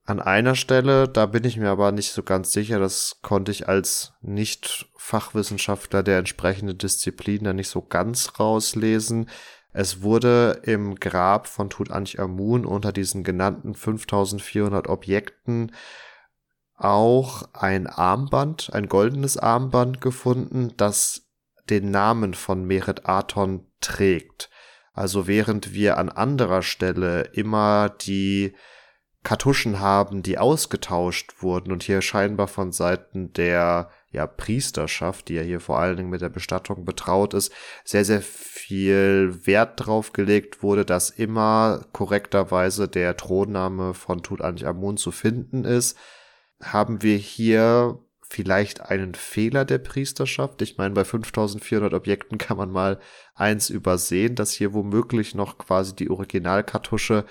[0.08, 3.68] An einer Stelle, da bin ich mir aber nicht so ganz sicher, das konnte ich
[3.68, 9.30] als Nicht-Fachwissenschaftler der entsprechenden Disziplin da nicht so ganz rauslesen.
[9.74, 15.72] Es wurde im Grab von Tutanchamun unter diesen genannten 5400 Objekten
[16.78, 21.25] auch ein Armband, ein goldenes Armband gefunden, das
[21.70, 24.50] den Namen von Meret Aton trägt.
[24.94, 28.54] Also während wir an anderer Stelle immer die
[29.24, 35.42] Kartuschen haben, die ausgetauscht wurden und hier scheinbar von Seiten der ja, Priesterschaft, die ja
[35.42, 37.52] hier vor allen Dingen mit der Bestattung betraut ist,
[37.84, 45.12] sehr, sehr viel Wert drauf gelegt wurde, dass immer korrekterweise der Thronname von Tutanchamun zu
[45.12, 45.98] finden ist,
[46.62, 48.00] haben wir hier
[48.30, 50.62] vielleicht einen Fehler der Priesterschaft.
[50.62, 53.00] Ich meine, bei 5400 Objekten kann man mal
[53.34, 57.26] eins übersehen, dass hier womöglich noch quasi die Originalkartusche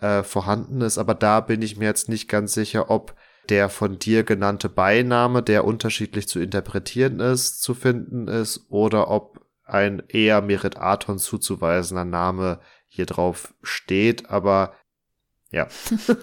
[0.00, 0.98] äh, vorhanden ist.
[0.98, 3.14] Aber da bin ich mir jetzt nicht ganz sicher, ob
[3.48, 9.40] der von dir genannte Beiname, der unterschiedlich zu interpretieren ist, zu finden ist, oder ob
[9.64, 14.30] ein eher Merit Aton zuzuweisender Name hier drauf steht.
[14.30, 14.74] Aber
[15.50, 15.68] ja,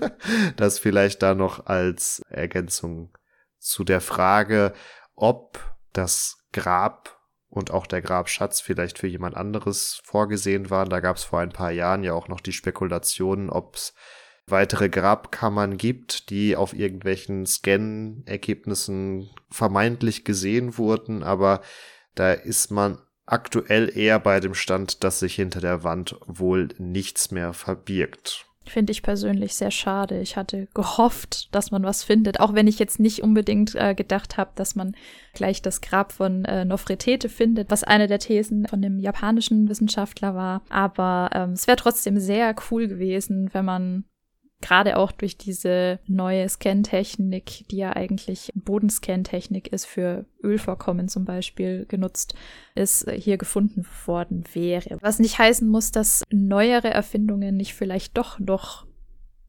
[0.55, 3.17] das vielleicht da noch als Ergänzung
[3.59, 4.73] zu der Frage,
[5.15, 5.59] ob
[5.93, 10.89] das Grab und auch der Grabschatz vielleicht für jemand anderes vorgesehen waren.
[10.89, 13.93] Da gab es vor ein paar Jahren ja auch noch die Spekulationen, ob es
[14.47, 21.61] weitere Grabkammern gibt, die auf irgendwelchen Scan-Ergebnissen vermeintlich gesehen wurden, aber
[22.15, 27.31] da ist man aktuell eher bei dem Stand, dass sich hinter der Wand wohl nichts
[27.31, 28.48] mehr verbirgt.
[28.69, 30.19] Finde ich persönlich sehr schade.
[30.21, 34.37] Ich hatte gehofft, dass man was findet, auch wenn ich jetzt nicht unbedingt äh, gedacht
[34.37, 34.95] habe, dass man
[35.33, 40.35] gleich das Grab von äh, Nofretete findet, was eine der Thesen von dem japanischen Wissenschaftler
[40.35, 40.61] war.
[40.69, 44.03] Aber ähm, es wäre trotzdem sehr cool gewesen, wenn man
[44.61, 51.85] gerade auch durch diese neue Scan-Technik, die ja eigentlich Bodenscan-Technik ist für Ölvorkommen zum Beispiel
[51.87, 52.35] genutzt,
[52.75, 54.97] ist hier gefunden worden wäre.
[55.01, 58.85] Was nicht heißen muss, dass neuere Erfindungen nicht vielleicht doch noch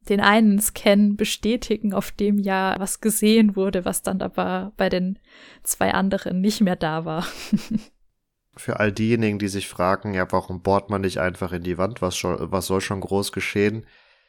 [0.08, 5.18] den einen Scan bestätigen, auf dem ja was gesehen wurde, was dann aber bei den
[5.62, 7.26] zwei anderen nicht mehr da war.
[8.56, 12.02] Für all diejenigen, die sich fragen, ja, warum bohrt man nicht einfach in die Wand?
[12.02, 13.86] Was, was soll schon groß geschehen?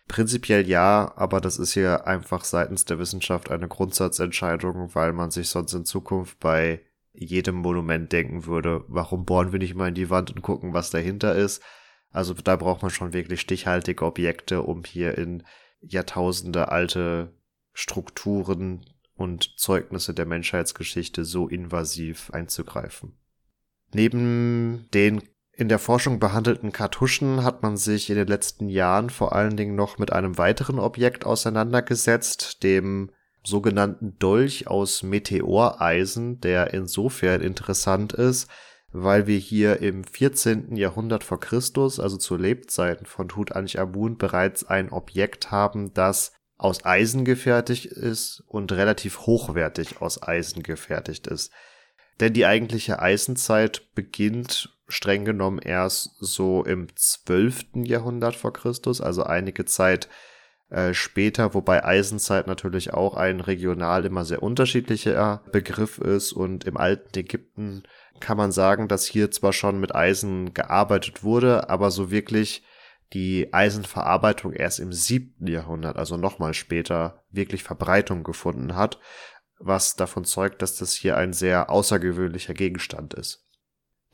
[0.08, 5.50] Prinzipiell ja, aber das ist hier einfach seitens der Wissenschaft eine Grundsatzentscheidung, weil man sich
[5.50, 6.82] sonst in Zukunft bei
[7.14, 10.90] jedem Monument denken würde, warum bohren wir nicht mal in die Wand und gucken, was
[10.90, 11.62] dahinter ist.
[12.10, 15.44] Also da braucht man schon wirklich stichhaltige Objekte, um hier in
[15.82, 17.34] Jahrtausende alte
[17.74, 18.86] Strukturen
[19.16, 23.18] und Zeugnisse der Menschheitsgeschichte so invasiv einzugreifen.
[23.94, 25.22] Neben den
[25.54, 29.76] in der Forschung behandelten Kartuschen hat man sich in den letzten Jahren vor allen Dingen
[29.76, 33.12] noch mit einem weiteren Objekt auseinandergesetzt, dem
[33.44, 38.50] sogenannten Dolch aus Meteoreisen, der insofern interessant ist,
[38.92, 40.76] weil wir hier im 14.
[40.76, 47.26] Jahrhundert vor Christus, also zu Lebzeiten von Tutanchamun, bereits ein Objekt haben, das aus Eisen
[47.26, 51.52] gefertigt ist und relativ hochwertig aus Eisen gefertigt ist.
[52.20, 57.86] Denn die eigentliche Eisenzeit beginnt streng genommen erst so im 12.
[57.86, 60.10] Jahrhundert vor Christus, also einige Zeit
[60.70, 66.78] äh, später, wobei Eisenzeit natürlich auch ein regional immer sehr unterschiedlicher Begriff ist und im
[66.78, 67.84] alten Ägypten
[68.20, 72.64] kann man sagen, dass hier zwar schon mit Eisen gearbeitet wurde, aber so wirklich
[73.14, 79.00] die Eisenverarbeitung erst im siebten Jahrhundert, also nochmal später, wirklich Verbreitung gefunden hat,
[79.60, 83.46] was davon zeugt, dass das hier ein sehr außergewöhnlicher Gegenstand ist.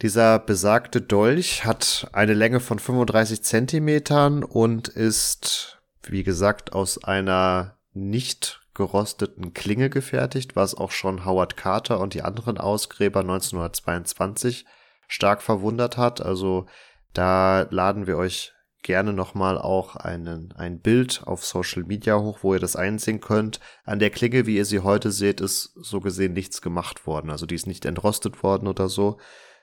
[0.01, 7.77] Dieser besagte Dolch hat eine Länge von 35 Zentimetern und ist, wie gesagt, aus einer
[7.93, 14.65] nicht gerosteten Klinge gefertigt, was auch schon Howard Carter und die anderen Ausgräber 1922
[15.07, 16.21] stark verwundert hat.
[16.21, 16.67] Also
[17.13, 22.53] da laden wir euch gerne nochmal auch einen, ein Bild auf Social Media hoch, wo
[22.53, 23.59] ihr das einsehen könnt.
[23.83, 27.31] An der Klinge, wie ihr sie heute seht, ist so gesehen nichts gemacht worden.
[27.31, 29.17] Also die ist nicht entrostet worden oder so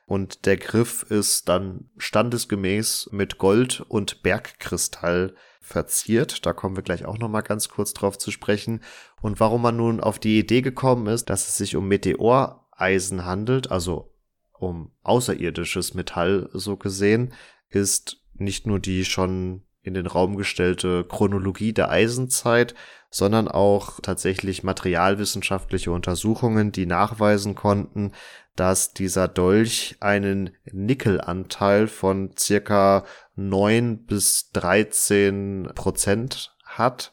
[0.06, 6.44] und der Griff ist dann standesgemäß mit Gold und Bergkristall verziert.
[6.44, 8.82] Da kommen wir gleich auch noch mal ganz kurz drauf zu sprechen.
[9.22, 13.70] Und warum man nun auf die Idee gekommen ist, dass es sich um Meteoreisen handelt,
[13.70, 14.12] also
[14.52, 17.32] um außerirdisches Metall so gesehen,
[17.70, 22.74] ist nicht nur die schon in den Raum gestellte Chronologie der Eisenzeit,
[23.10, 28.12] sondern auch tatsächlich materialwissenschaftliche Untersuchungen, die nachweisen konnten,
[28.56, 37.12] dass dieser Dolch einen Nickelanteil von circa neun bis dreizehn Prozent hat,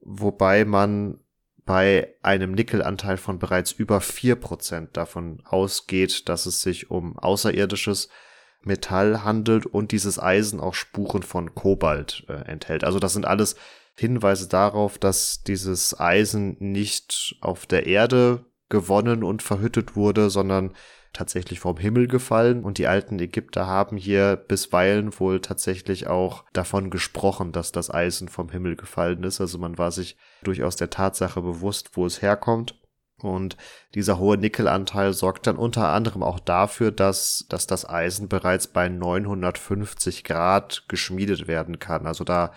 [0.00, 1.20] wobei man
[1.66, 8.08] bei einem Nickelanteil von bereits über vier Prozent davon ausgeht, dass es sich um außerirdisches
[8.62, 12.84] Metall handelt und dieses Eisen auch Spuren von Kobalt äh, enthält.
[12.84, 13.56] Also das sind alles
[13.96, 20.72] Hinweise darauf, dass dieses Eisen nicht auf der Erde gewonnen und verhüttet wurde, sondern
[21.12, 22.64] tatsächlich vom Himmel gefallen.
[22.64, 28.28] Und die alten Ägypter haben hier bisweilen wohl tatsächlich auch davon gesprochen, dass das Eisen
[28.28, 29.40] vom Himmel gefallen ist.
[29.40, 32.76] Also man war sich durchaus der Tatsache bewusst, wo es herkommt.
[33.18, 33.56] Und
[33.94, 38.88] dieser hohe Nickelanteil sorgt dann unter anderem auch dafür, dass, dass das Eisen bereits bei
[38.88, 42.06] 950 Grad geschmiedet werden kann.
[42.06, 42.52] Also da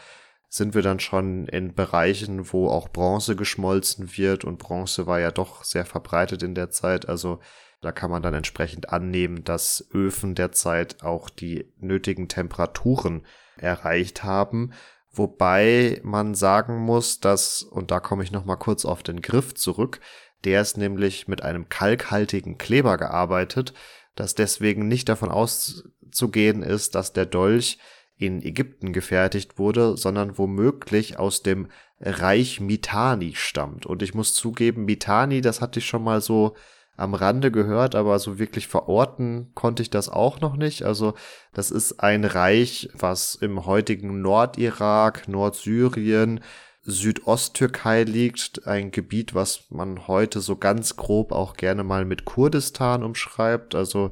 [0.53, 5.31] sind wir dann schon in Bereichen, wo auch Bronze geschmolzen wird und Bronze war ja
[5.31, 7.09] doch sehr verbreitet in der Zeit.
[7.09, 7.39] Also
[7.81, 13.25] da kann man dann entsprechend annehmen, dass Öfen derzeit auch die nötigen Temperaturen
[13.57, 14.73] erreicht haben.
[15.09, 20.01] Wobei man sagen muss, dass, und da komme ich nochmal kurz auf den Griff zurück,
[20.43, 23.73] der ist nämlich mit einem kalkhaltigen Kleber gearbeitet,
[24.13, 27.79] dass deswegen nicht davon auszugehen ist, dass der Dolch
[28.25, 31.67] in Ägypten gefertigt wurde, sondern womöglich aus dem
[31.99, 33.85] Reich Mitanni stammt.
[33.85, 36.55] Und ich muss zugeben, Mitanni, das hatte ich schon mal so
[36.95, 40.83] am Rande gehört, aber so wirklich verorten konnte ich das auch noch nicht.
[40.83, 41.15] Also
[41.53, 46.41] das ist ein Reich, was im heutigen Nordirak, Nordsyrien,
[46.85, 53.03] Südosttürkei liegt, ein Gebiet, was man heute so ganz grob auch gerne mal mit Kurdistan
[53.03, 54.11] umschreibt, also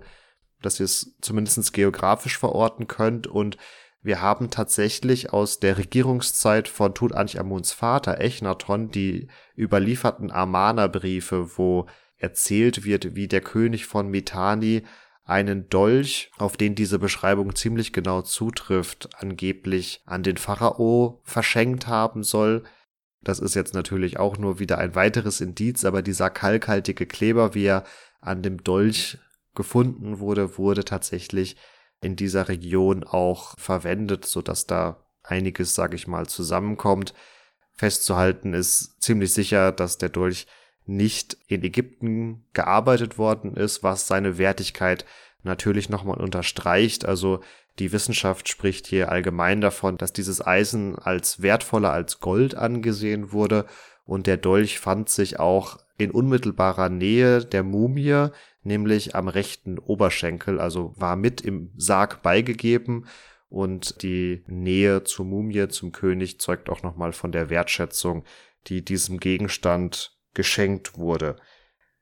[0.62, 3.58] dass ihr es zumindest geografisch verorten könnt und
[4.04, 11.86] wir haben tatsächlich aus der Regierungszeit von Tutanchamuns Vater Echnaton die überlieferten Amana-Briefe, wo
[12.18, 14.84] erzählt wird, wie der König von Mitanni
[15.24, 22.24] einen Dolch, auf den diese Beschreibung ziemlich genau zutrifft, angeblich an den Pharao verschenkt haben
[22.24, 22.64] soll.
[23.22, 27.66] Das ist jetzt natürlich auch nur wieder ein weiteres Indiz, aber dieser kalkhaltige Kleber, wie
[27.66, 27.84] er
[28.20, 29.20] an dem Dolch
[29.54, 31.56] gefunden wurde, wurde tatsächlich
[32.02, 37.14] in dieser Region auch verwendet, so dass da einiges, sag ich mal, zusammenkommt.
[37.74, 40.48] Festzuhalten ist ziemlich sicher, dass der Dolch
[40.86, 45.06] nicht in Ägypten gearbeitet worden ist, was seine Wertigkeit
[45.44, 47.06] natürlich nochmal unterstreicht.
[47.06, 47.42] Also
[47.80, 53.66] die Wissenschaft spricht hier allgemein davon, dass dieses Eisen als wertvoller als Gold angesehen wurde
[54.06, 58.28] und der Dolch fand sich auch in unmittelbarer Nähe der Mumie,
[58.64, 63.08] nämlich am rechten Oberschenkel, also war mit im Sarg beigegeben
[63.50, 68.24] und die Nähe zur Mumie, zum König zeugt auch nochmal von der Wertschätzung,
[68.68, 71.36] die diesem Gegenstand geschenkt wurde.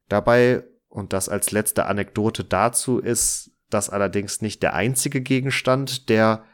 [0.08, 6.46] Dabei, und das als letzte Anekdote dazu, ist das allerdings nicht der einzige Gegenstand, der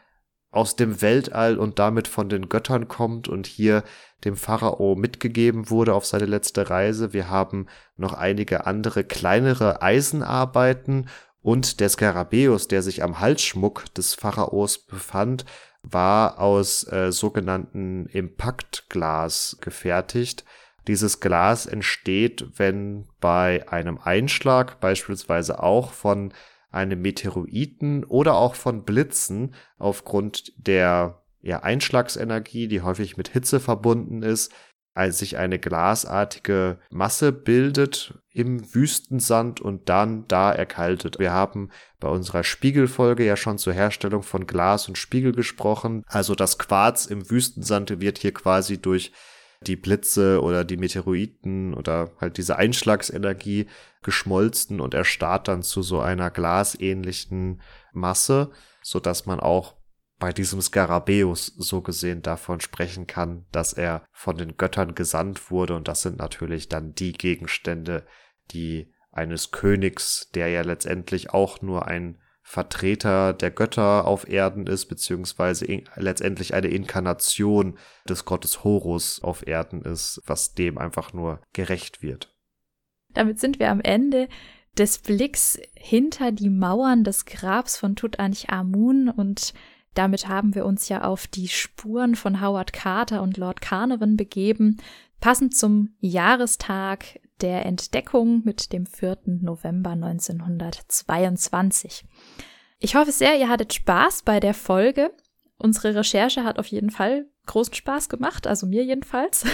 [0.50, 3.84] aus dem Weltall und damit von den Göttern kommt und hier
[4.24, 7.12] dem Pharao mitgegeben wurde auf seine letzte Reise.
[7.12, 7.66] Wir haben
[7.96, 11.08] noch einige andere kleinere Eisenarbeiten
[11.42, 15.44] und der Skarabäus, der sich am Halsschmuck des Pharaos befand,
[15.82, 20.44] war aus äh, sogenannten Impaktglas gefertigt.
[20.88, 26.32] Dieses Glas entsteht, wenn bei einem Einschlag beispielsweise auch von
[26.76, 34.22] einem Meteoriten oder auch von Blitzen aufgrund der ja, Einschlagsenergie, die häufig mit Hitze verbunden
[34.22, 34.52] ist,
[34.94, 41.18] als sich eine glasartige Masse bildet im Wüstensand und dann da erkaltet.
[41.18, 41.70] Wir haben
[42.00, 46.02] bei unserer Spiegelfolge ja schon zur Herstellung von Glas und Spiegel gesprochen.
[46.06, 49.12] Also das Quarz im Wüstensand wird hier quasi durch
[49.62, 53.66] die Blitze oder die Meteoriten oder halt diese Einschlagsenergie
[54.02, 57.60] geschmolzen und erstarrt dann zu so einer glasähnlichen
[57.92, 58.50] Masse,
[58.82, 59.76] so dass man auch
[60.18, 65.74] bei diesem Skarabäus so gesehen davon sprechen kann, dass er von den Göttern gesandt wurde.
[65.74, 68.06] Und das sind natürlich dann die Gegenstände,
[68.50, 72.18] die eines Königs, der ja letztendlich auch nur ein
[72.48, 75.66] Vertreter der Götter auf Erden ist, beziehungsweise
[75.96, 77.76] letztendlich eine Inkarnation
[78.08, 82.32] des Gottes Horus auf Erden ist, was dem einfach nur gerecht wird.
[83.12, 84.28] Damit sind wir am Ende
[84.78, 89.52] des Blicks hinter die Mauern des Grabs von Tutanchamun und
[89.94, 94.76] damit haben wir uns ja auf die Spuren von Howard Carter und Lord Carnarvon begeben,
[95.18, 99.18] passend zum Jahrestag der Entdeckung mit dem 4.
[99.42, 102.04] November 1922.
[102.78, 105.12] Ich hoffe sehr, ihr hattet Spaß bei der Folge.
[105.58, 109.44] Unsere Recherche hat auf jeden Fall großen Spaß gemacht, also mir jedenfalls.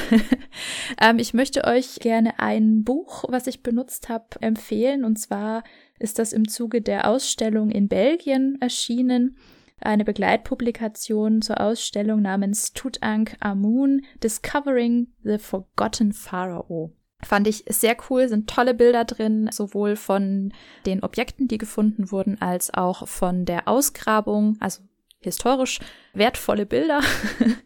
[1.00, 5.04] ähm, ich möchte euch gerne ein Buch, was ich benutzt habe, empfehlen.
[5.04, 5.62] Und zwar
[5.98, 9.36] ist das im Zuge der Ausstellung in Belgien erschienen.
[9.80, 16.92] Eine Begleitpublikation zur Ausstellung namens Tutanchamun Discovering the Forgotten Pharaoh.
[17.24, 20.52] Fand ich sehr cool, sind tolle Bilder drin, sowohl von
[20.86, 24.82] den Objekten, die gefunden wurden, als auch von der Ausgrabung, also
[25.22, 25.80] historisch
[26.14, 27.00] wertvolle Bilder.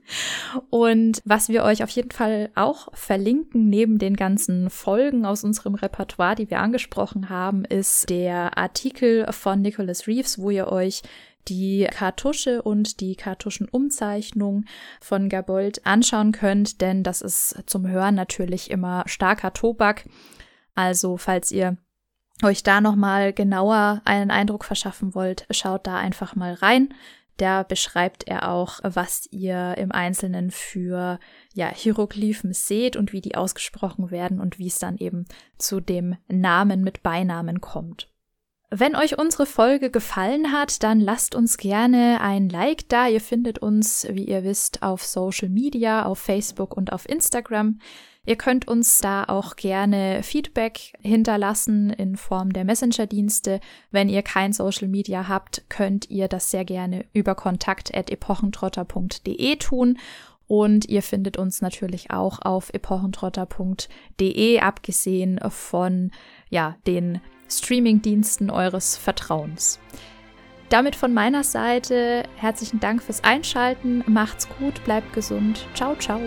[0.71, 5.75] und was wir euch auf jeden Fall auch verlinken, neben den ganzen Folgen aus unserem
[5.75, 11.03] Repertoire, die wir angesprochen haben, ist der Artikel von Nicholas Reeves, wo ihr euch
[11.49, 14.65] die Kartusche und die Kartuschenumzeichnung
[15.01, 20.09] von Gabold anschauen könnt, denn das ist zum Hören natürlich immer starker Tobak.
[20.75, 21.79] Also, falls ihr
[22.43, 26.91] euch da nochmal genauer einen Eindruck verschaffen wollt, schaut da einfach mal rein.
[27.37, 31.19] Da beschreibt er auch, was ihr im Einzelnen für
[31.55, 35.27] ja, Hieroglyphen seht und wie die ausgesprochen werden und wie es dann eben
[35.59, 38.09] zu dem Namen mit Beinamen kommt.
[38.71, 43.07] Wenn euch unsere Folge gefallen hat, dann lasst uns gerne ein Like da.
[43.07, 47.79] Ihr findet uns, wie ihr wisst, auf Social Media, auf Facebook und auf Instagram.
[48.25, 53.61] Ihr könnt uns da auch gerne Feedback hinterlassen in Form der Messenger-Dienste.
[53.93, 59.97] Wenn ihr kein Social Media habt, könnt ihr das sehr gerne über kontakt.epochentrotter.de tun.
[60.49, 66.11] Und ihr findet uns natürlich auch auf epochentrotter.de, abgesehen von
[66.51, 69.79] ja, den Streaming-Diensten eures Vertrauens.
[70.69, 74.03] Damit von meiner Seite herzlichen Dank fürs Einschalten.
[74.07, 75.67] Macht's gut, bleibt gesund.
[75.75, 76.21] Ciao, ciao.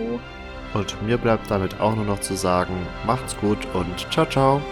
[0.72, 2.74] Und mir bleibt damit auch nur noch zu sagen,
[3.06, 4.62] macht's gut und ciao, ciao.